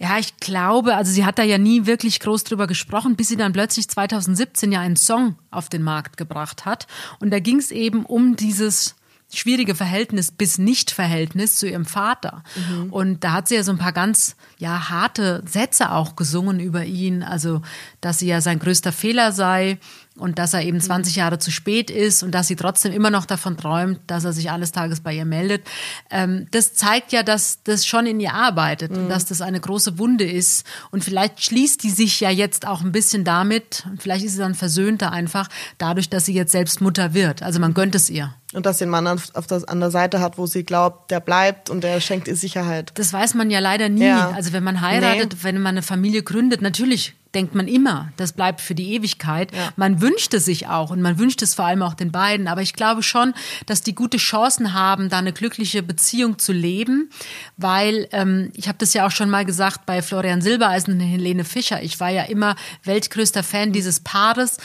Ja, 0.00 0.18
ich 0.18 0.38
glaube, 0.38 0.96
also 0.96 1.12
sie 1.12 1.26
hat 1.26 1.38
da 1.38 1.42
ja 1.42 1.58
nie 1.58 1.84
wirklich 1.84 2.20
groß 2.20 2.44
drüber 2.44 2.66
gesprochen, 2.66 3.16
bis 3.16 3.28
sie 3.28 3.36
dann 3.36 3.52
plötzlich 3.52 3.86
2017 3.86 4.72
ja 4.72 4.80
einen 4.80 4.96
Song 4.96 5.36
auf 5.50 5.68
den 5.68 5.82
Markt 5.82 6.16
gebracht 6.16 6.64
hat. 6.64 6.86
Und 7.18 7.30
da 7.30 7.38
ging 7.38 7.58
es 7.58 7.70
eben 7.70 8.06
um 8.06 8.34
dieses 8.34 8.96
schwierige 9.32 9.74
Verhältnis 9.74 10.32
bis 10.32 10.56
Nicht-Verhältnis 10.56 11.56
zu 11.56 11.68
ihrem 11.68 11.84
Vater. 11.84 12.42
Mhm. 12.56 12.92
Und 12.92 13.24
da 13.24 13.32
hat 13.32 13.48
sie 13.48 13.56
ja 13.56 13.62
so 13.62 13.72
ein 13.72 13.78
paar 13.78 13.92
ganz 13.92 14.36
ja, 14.56 14.88
harte 14.88 15.42
Sätze 15.46 15.92
auch 15.92 16.16
gesungen 16.16 16.60
über 16.60 16.84
ihn. 16.84 17.22
Also, 17.22 17.60
dass 18.00 18.20
sie 18.20 18.26
ja 18.26 18.40
sein 18.40 18.58
größter 18.58 18.92
Fehler 18.92 19.32
sei 19.32 19.78
und 20.20 20.38
dass 20.38 20.54
er 20.54 20.62
eben 20.62 20.80
20 20.80 21.16
Jahre 21.16 21.38
zu 21.38 21.50
spät 21.50 21.90
ist 21.90 22.22
und 22.22 22.32
dass 22.32 22.46
sie 22.46 22.56
trotzdem 22.56 22.92
immer 22.92 23.10
noch 23.10 23.24
davon 23.24 23.56
träumt, 23.56 24.00
dass 24.06 24.24
er 24.24 24.32
sich 24.32 24.50
eines 24.50 24.72
Tages 24.72 25.00
bei 25.00 25.14
ihr 25.14 25.24
meldet. 25.24 25.66
Ähm, 26.10 26.46
das 26.50 26.74
zeigt 26.74 27.12
ja, 27.12 27.22
dass 27.22 27.62
das 27.64 27.86
schon 27.86 28.06
in 28.06 28.20
ihr 28.20 28.34
arbeitet 28.34 28.92
mhm. 28.92 28.98
und 28.98 29.08
dass 29.08 29.26
das 29.26 29.40
eine 29.40 29.60
große 29.60 29.98
Wunde 29.98 30.24
ist. 30.24 30.64
Und 30.90 31.04
vielleicht 31.04 31.42
schließt 31.42 31.82
die 31.82 31.90
sich 31.90 32.20
ja 32.20 32.30
jetzt 32.30 32.66
auch 32.66 32.82
ein 32.82 32.92
bisschen 32.92 33.24
damit, 33.24 33.84
vielleicht 33.98 34.24
ist 34.24 34.32
sie 34.32 34.38
dann 34.38 34.54
versöhnter 34.54 35.12
einfach, 35.12 35.48
dadurch, 35.78 36.10
dass 36.10 36.26
sie 36.26 36.34
jetzt 36.34 36.52
selbst 36.52 36.80
Mutter 36.80 37.14
wird. 37.14 37.42
Also 37.42 37.58
man 37.58 37.74
gönnt 37.74 37.94
es 37.94 38.10
ihr. 38.10 38.34
Und 38.52 38.66
dass 38.66 38.78
sie 38.78 38.84
einen 38.84 38.90
Mann 38.90 39.06
auf, 39.06 39.34
auf 39.34 39.46
das, 39.46 39.64
an 39.64 39.78
der 39.78 39.90
Seite 39.90 40.20
hat, 40.20 40.36
wo 40.36 40.46
sie 40.46 40.64
glaubt, 40.64 41.10
der 41.10 41.20
bleibt 41.20 41.70
und 41.70 41.84
der 41.84 42.00
schenkt 42.00 42.26
ihr 42.26 42.34
Sicherheit. 42.34 42.90
Das 42.94 43.12
weiß 43.12 43.34
man 43.34 43.50
ja 43.50 43.60
leider 43.60 43.88
nie. 43.88 44.06
Ja. 44.06 44.30
Also 44.30 44.52
wenn 44.52 44.64
man 44.64 44.80
heiratet, 44.80 45.32
nee. 45.32 45.38
wenn 45.42 45.56
man 45.56 45.74
eine 45.74 45.82
Familie 45.82 46.24
gründet, 46.24 46.60
natürlich 46.60 47.14
denkt 47.34 47.54
man 47.54 47.68
immer, 47.68 48.12
das 48.16 48.32
bleibt 48.32 48.60
für 48.60 48.74
die 48.74 48.94
Ewigkeit. 48.94 49.54
Ja. 49.54 49.72
Man 49.76 50.00
wünscht 50.00 50.34
es 50.34 50.44
sich 50.44 50.66
auch 50.66 50.90
und 50.90 51.00
man 51.00 51.18
wünscht 51.18 51.42
es 51.42 51.54
vor 51.54 51.64
allem 51.64 51.82
auch 51.82 51.94
den 51.94 52.10
beiden. 52.10 52.48
Aber 52.48 52.62
ich 52.62 52.74
glaube 52.74 53.02
schon, 53.02 53.34
dass 53.66 53.82
die 53.82 53.94
gute 53.94 54.16
Chancen 54.16 54.74
haben, 54.74 55.08
da 55.08 55.18
eine 55.18 55.32
glückliche 55.32 55.82
Beziehung 55.82 56.38
zu 56.38 56.52
leben, 56.52 57.10
weil 57.56 58.08
ähm, 58.12 58.50
ich 58.54 58.68
habe 58.68 58.78
das 58.78 58.94
ja 58.94 59.06
auch 59.06 59.10
schon 59.10 59.30
mal 59.30 59.44
gesagt 59.44 59.86
bei 59.86 60.02
Florian 60.02 60.42
Silbereisen 60.42 60.94
und 60.94 61.00
Helene 61.00 61.44
Fischer. 61.44 61.82
Ich 61.82 62.00
war 62.00 62.10
ja 62.10 62.24
immer 62.24 62.56
weltgrößter 62.84 63.42
Fan 63.42 63.72
dieses 63.72 64.00
Paares. 64.00 64.58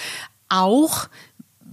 Auch 0.50 1.08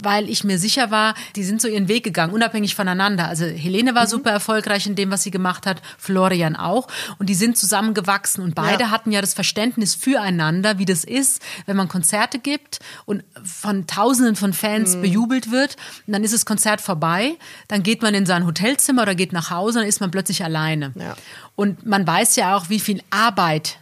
weil 0.03 0.29
ich 0.29 0.43
mir 0.43 0.57
sicher 0.57 0.91
war, 0.91 1.15
die 1.35 1.43
sind 1.43 1.61
so 1.61 1.67
ihren 1.67 1.87
Weg 1.87 2.03
gegangen, 2.03 2.33
unabhängig 2.33 2.75
voneinander. 2.75 3.27
Also 3.27 3.45
Helene 3.45 3.95
war 3.95 4.03
mhm. 4.03 4.09
super 4.09 4.31
erfolgreich 4.31 4.85
in 4.85 4.95
dem, 4.95 5.11
was 5.11 5.23
sie 5.23 5.31
gemacht 5.31 5.65
hat, 5.65 5.81
Florian 5.97 6.55
auch. 6.55 6.87
Und 7.19 7.29
die 7.29 7.35
sind 7.35 7.57
zusammengewachsen 7.57 8.43
und 8.43 8.55
beide 8.55 8.83
ja. 8.83 8.91
hatten 8.91 9.11
ja 9.11 9.21
das 9.21 9.33
Verständnis 9.33 9.95
füreinander, 9.95 10.77
wie 10.77 10.85
das 10.85 11.03
ist, 11.03 11.41
wenn 11.65 11.77
man 11.77 11.87
Konzerte 11.87 12.39
gibt 12.39 12.79
und 13.05 13.23
von 13.43 13.87
Tausenden 13.87 14.35
von 14.35 14.53
Fans 14.53 14.95
mhm. 14.95 15.01
bejubelt 15.01 15.51
wird. 15.51 15.75
Und 16.07 16.13
dann 16.13 16.23
ist 16.23 16.33
das 16.33 16.45
Konzert 16.45 16.81
vorbei, 16.81 17.37
dann 17.67 17.83
geht 17.83 18.01
man 18.01 18.13
in 18.13 18.25
sein 18.25 18.45
Hotelzimmer 18.45 19.03
oder 19.03 19.15
geht 19.15 19.33
nach 19.33 19.49
Hause, 19.49 19.79
dann 19.79 19.87
ist 19.87 20.01
man 20.01 20.11
plötzlich 20.11 20.43
alleine. 20.43 20.91
Ja. 20.95 21.15
Und 21.55 21.85
man 21.85 22.05
weiß 22.05 22.35
ja 22.35 22.55
auch, 22.55 22.69
wie 22.69 22.79
viel 22.79 23.01
Arbeit 23.09 23.77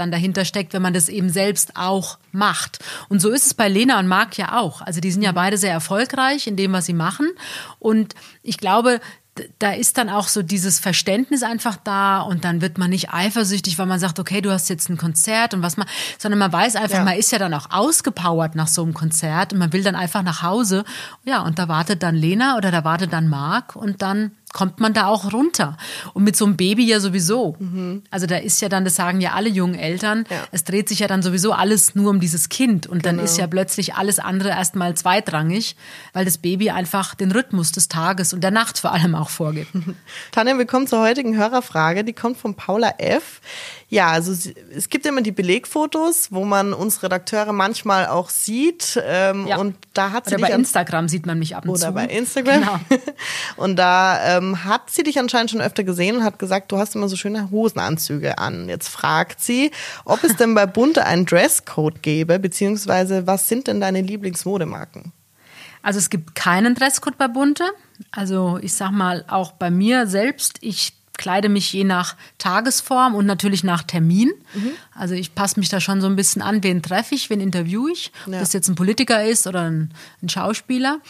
dann 0.00 0.10
dahinter 0.10 0.44
steckt, 0.44 0.72
wenn 0.72 0.82
man 0.82 0.94
das 0.94 1.08
eben 1.08 1.30
selbst 1.30 1.76
auch 1.76 2.18
macht. 2.32 2.78
Und 3.08 3.20
so 3.20 3.30
ist 3.30 3.46
es 3.46 3.54
bei 3.54 3.68
Lena 3.68 3.98
und 3.98 4.08
Marc 4.08 4.38
ja 4.38 4.58
auch. 4.58 4.80
Also 4.82 5.00
die 5.00 5.10
sind 5.12 5.22
ja 5.22 5.32
beide 5.32 5.58
sehr 5.58 5.72
erfolgreich 5.72 6.46
in 6.46 6.56
dem, 6.56 6.72
was 6.72 6.86
sie 6.86 6.94
machen. 6.94 7.28
Und 7.78 8.14
ich 8.42 8.58
glaube, 8.58 9.00
da 9.58 9.72
ist 9.72 9.98
dann 9.98 10.08
auch 10.08 10.28
so 10.28 10.42
dieses 10.42 10.78
Verständnis 10.78 11.42
einfach 11.42 11.76
da 11.76 12.20
und 12.20 12.44
dann 12.44 12.60
wird 12.60 12.78
man 12.78 12.90
nicht 12.90 13.12
eifersüchtig, 13.12 13.78
weil 13.78 13.86
man 13.86 14.00
sagt, 14.00 14.18
okay, 14.18 14.40
du 14.40 14.50
hast 14.50 14.68
jetzt 14.68 14.88
ein 14.88 14.96
Konzert 14.96 15.54
und 15.54 15.62
was 15.62 15.76
man, 15.76 15.86
sondern 16.18 16.38
man 16.38 16.52
weiß 16.52 16.76
einfach, 16.76 16.98
ja. 16.98 17.04
man 17.04 17.16
ist 17.16 17.32
ja 17.32 17.38
dann 17.38 17.54
auch 17.54 17.70
ausgepowert 17.70 18.54
nach 18.54 18.68
so 18.68 18.82
einem 18.82 18.94
Konzert 18.94 19.52
und 19.52 19.58
man 19.58 19.72
will 19.72 19.82
dann 19.82 19.94
einfach 19.94 20.22
nach 20.22 20.42
Hause. 20.42 20.84
Ja, 21.24 21.42
und 21.42 21.58
da 21.58 21.68
wartet 21.68 22.02
dann 22.02 22.16
Lena 22.16 22.56
oder 22.56 22.70
da 22.70 22.84
wartet 22.84 23.12
dann 23.12 23.28
Marc 23.28 23.76
und 23.76 24.02
dann 24.02 24.32
kommt 24.52 24.80
man 24.80 24.92
da 24.92 25.06
auch 25.06 25.32
runter. 25.32 25.76
Und 26.12 26.24
mit 26.24 26.36
so 26.36 26.44
einem 26.44 26.56
Baby 26.56 26.86
ja 26.86 27.00
sowieso. 27.00 27.56
Mhm. 27.58 28.02
Also 28.10 28.26
da 28.26 28.36
ist 28.36 28.60
ja 28.60 28.68
dann, 28.68 28.84
das 28.84 28.96
sagen 28.96 29.20
ja 29.20 29.32
alle 29.32 29.48
jungen 29.48 29.76
Eltern, 29.76 30.24
ja. 30.28 30.36
es 30.50 30.64
dreht 30.64 30.88
sich 30.88 31.00
ja 31.00 31.06
dann 31.06 31.22
sowieso 31.22 31.52
alles 31.52 31.94
nur 31.94 32.10
um 32.10 32.20
dieses 32.20 32.48
Kind. 32.48 32.86
Und 32.86 33.06
dann 33.06 33.16
genau. 33.16 33.24
ist 33.24 33.38
ja 33.38 33.46
plötzlich 33.46 33.94
alles 33.94 34.18
andere 34.18 34.50
erstmal 34.50 34.94
zweitrangig, 34.94 35.76
weil 36.12 36.24
das 36.24 36.38
Baby 36.38 36.70
einfach 36.70 37.14
den 37.14 37.30
Rhythmus 37.30 37.72
des 37.72 37.88
Tages 37.88 38.32
und 38.32 38.42
der 38.42 38.50
Nacht 38.50 38.78
vor 38.78 38.92
allem 38.92 39.14
auch 39.14 39.30
vorgibt. 39.30 39.70
Tanja, 40.32 40.58
wir 40.58 40.66
kommen 40.66 40.86
zur 40.86 41.00
heutigen 41.00 41.36
Hörerfrage, 41.36 42.04
die 42.04 42.12
kommt 42.12 42.36
von 42.36 42.54
Paula 42.54 42.94
F. 42.98 43.40
Ja, 43.92 44.10
also 44.10 44.32
es 44.72 44.88
gibt 44.88 45.04
immer 45.04 45.20
die 45.20 45.32
Belegfotos, 45.32 46.28
wo 46.30 46.44
man 46.44 46.72
uns 46.72 47.02
Redakteure 47.02 47.52
manchmal 47.52 48.06
auch 48.06 48.30
sieht. 48.30 49.00
Ähm, 49.04 49.48
ja. 49.48 49.56
Und 49.56 49.74
da 49.94 50.12
hat 50.12 50.26
sie 50.26 50.36
oder 50.36 50.46
bei 50.46 50.54
Instagram 50.54 51.08
sieht 51.08 51.26
man 51.26 51.40
mich 51.40 51.56
ab 51.56 51.64
und 51.64 51.70
oder 51.70 51.80
zu. 51.80 51.86
Oder 51.86 51.94
bei 51.94 52.06
Instagram. 52.06 52.60
Genau. 52.60 52.80
und 53.56 53.74
da 53.74 54.38
ähm, 54.38 54.64
hat 54.64 54.90
sie 54.90 55.02
dich 55.02 55.18
anscheinend 55.18 55.50
schon 55.50 55.60
öfter 55.60 55.82
gesehen 55.82 56.18
und 56.18 56.22
hat 56.22 56.38
gesagt, 56.38 56.70
du 56.70 56.78
hast 56.78 56.94
immer 56.94 57.08
so 57.08 57.16
schöne 57.16 57.50
Hosenanzüge 57.50 58.38
an. 58.38 58.68
Jetzt 58.68 58.88
fragt 58.88 59.40
sie, 59.40 59.72
ob 60.04 60.22
es 60.22 60.36
denn 60.36 60.54
bei 60.54 60.66
Bunte 60.80 61.04
einen 61.04 61.26
Dresscode 61.26 62.00
gäbe, 62.00 62.38
beziehungsweise 62.38 63.26
was 63.26 63.48
sind 63.48 63.66
denn 63.66 63.80
deine 63.80 64.02
Lieblingsmodemarken? 64.02 65.10
Also 65.82 65.98
es 65.98 66.10
gibt 66.10 66.36
keinen 66.36 66.76
Dresscode 66.76 67.18
bei 67.18 67.26
Bunte. 67.26 67.64
Also 68.12 68.60
ich 68.62 68.72
sag 68.72 68.92
mal, 68.92 69.24
auch 69.26 69.50
bei 69.50 69.72
mir 69.72 70.06
selbst, 70.06 70.58
ich 70.60 70.92
kleide 71.20 71.50
mich 71.50 71.70
je 71.72 71.84
nach 71.84 72.16
Tagesform 72.38 73.14
und 73.14 73.26
natürlich 73.26 73.62
nach 73.62 73.82
Termin. 73.82 74.32
Mhm. 74.54 74.72
Also 74.94 75.14
ich 75.14 75.34
passe 75.34 75.60
mich 75.60 75.68
da 75.68 75.78
schon 75.78 76.00
so 76.00 76.06
ein 76.06 76.16
bisschen 76.16 76.40
an, 76.40 76.62
wen 76.62 76.82
treffe 76.82 77.14
ich, 77.14 77.28
wen 77.28 77.40
interviewe 77.40 77.92
ich, 77.92 78.10
ja. 78.26 78.32
ob 78.32 78.40
das 78.40 78.54
jetzt 78.54 78.68
ein 78.68 78.74
Politiker 78.74 79.22
ist 79.22 79.46
oder 79.46 79.62
ein, 79.70 79.92
ein, 80.22 80.30
Schauspieler. 80.30 81.00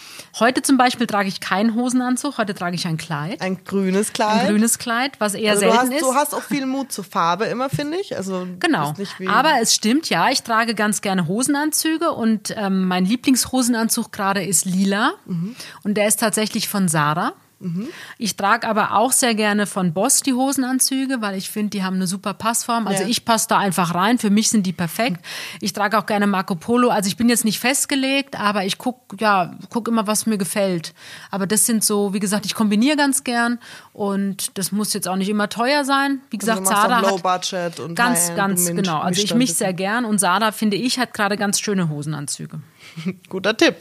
Heute 0.40 0.62
zum 0.62 0.76
Beispiel 0.76 1.06
trage 1.06 1.28
ich 1.28 1.40
keinen 1.40 1.76
Hosenanzug, 1.76 2.38
heute 2.38 2.54
trage 2.54 2.74
ich 2.74 2.88
ein 2.88 2.96
Kleid. 2.96 3.40
Ein 3.40 3.62
grünes 3.64 4.12
Kleid. 4.12 4.40
Ein 4.40 4.48
grünes 4.48 4.78
Kleid, 4.78 5.12
was 5.20 5.34
eher 5.34 5.52
also 5.52 5.60
selten 5.60 5.78
hast, 5.78 5.92
ist. 5.92 6.02
Du 6.02 6.14
hast 6.14 6.34
auch 6.34 6.42
viel 6.42 6.66
Mut 6.66 6.90
zur 6.90 7.04
Farbe 7.04 7.44
immer, 7.44 7.70
finde 7.70 7.96
ich. 7.98 8.16
Also 8.16 8.48
genau. 8.58 8.94
Aber 9.28 9.60
es 9.62 9.74
stimmt, 9.76 10.10
ja, 10.10 10.28
ich 10.30 10.42
trage 10.42 10.74
ganz 10.74 11.02
gerne 11.02 11.28
Hosenanzüge 11.28 12.10
und 12.10 12.52
ähm, 12.56 12.88
mein 12.88 13.04
Lieblingshosenanzug 13.04 14.10
gerade 14.10 14.44
ist 14.44 14.64
lila 14.64 15.12
mhm. 15.26 15.54
und 15.84 15.94
der 15.94 16.08
ist 16.08 16.18
tatsächlich 16.18 16.68
von 16.68 16.88
Sarah. 16.88 17.32
Mhm. 17.60 17.88
Ich 18.16 18.36
trage 18.36 18.66
aber 18.66 18.96
auch 18.96 19.12
sehr 19.12 19.34
gerne 19.34 19.66
von 19.66 19.92
Boss 19.92 20.22
die 20.22 20.32
Hosenanzüge, 20.32 21.20
weil 21.20 21.36
ich 21.36 21.50
finde, 21.50 21.70
die 21.70 21.84
haben 21.84 21.96
eine 21.96 22.06
super 22.06 22.32
Passform. 22.32 22.86
Also 22.86 23.02
ja. 23.02 23.08
ich 23.08 23.26
passe 23.26 23.48
da 23.48 23.58
einfach 23.58 23.94
rein. 23.94 24.18
Für 24.18 24.30
mich 24.30 24.48
sind 24.48 24.64
die 24.64 24.72
perfekt. 24.72 25.24
Ich 25.60 25.74
trage 25.74 25.98
auch 25.98 26.06
gerne 26.06 26.26
Marco 26.26 26.54
Polo. 26.54 26.88
Also 26.88 27.08
ich 27.08 27.18
bin 27.18 27.28
jetzt 27.28 27.44
nicht 27.44 27.60
festgelegt, 27.60 28.40
aber 28.40 28.64
ich 28.64 28.78
gucke 28.78 29.16
ja, 29.20 29.54
guck 29.68 29.88
immer, 29.88 30.06
was 30.06 30.24
mir 30.24 30.38
gefällt. 30.38 30.94
Aber 31.30 31.46
das 31.46 31.66
sind 31.66 31.84
so, 31.84 32.14
wie 32.14 32.18
gesagt, 32.18 32.46
ich 32.46 32.54
kombiniere 32.54 32.96
ganz 32.96 33.24
gern 33.24 33.58
und 33.92 34.56
das 34.56 34.72
muss 34.72 34.94
jetzt 34.94 35.06
auch 35.06 35.16
nicht 35.16 35.28
immer 35.28 35.50
teuer 35.50 35.84
sein. 35.84 36.20
Wie 36.30 36.38
gesagt, 36.38 36.60
also 36.60 36.72
Sada 36.72 37.00
Low 37.00 37.18
Budget 37.18 37.78
und 37.78 37.94
ganz, 37.94 38.34
ganz 38.34 38.66
genau. 38.68 39.00
Also 39.00 39.20
ich 39.20 39.34
mich 39.34 39.54
sehr 39.54 39.74
gern 39.74 40.06
und 40.06 40.18
Sada 40.18 40.50
finde 40.52 40.78
ich 40.78 40.98
hat 40.98 41.12
gerade 41.12 41.36
ganz 41.36 41.60
schöne 41.60 41.90
Hosenanzüge. 41.90 42.60
Guter 43.28 43.56
Tipp. 43.56 43.76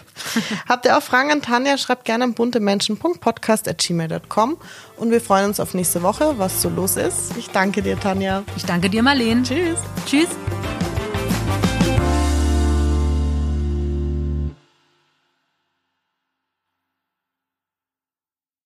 Habt 0.67 0.85
ihr 0.85 0.97
auch 0.97 1.03
Fragen 1.03 1.31
an 1.31 1.41
Tanja? 1.41 1.77
Schreibt 1.77 2.05
gerne 2.05 2.25
an 2.25 2.33
buntemenschen.podcast.gmail.com 2.33 4.57
und 4.97 5.11
wir 5.11 5.21
freuen 5.21 5.45
uns 5.45 5.59
auf 5.59 5.73
nächste 5.73 6.03
Woche, 6.03 6.35
was 6.37 6.61
so 6.61 6.69
los 6.69 6.97
ist. 6.97 7.35
Ich 7.37 7.49
danke 7.49 7.81
dir, 7.81 7.99
Tanja. 7.99 8.43
Ich 8.55 8.65
danke 8.65 8.89
dir, 8.89 9.03
Marlene. 9.03 9.43
Tschüss. 9.43 9.79
Tschüss. 10.05 10.29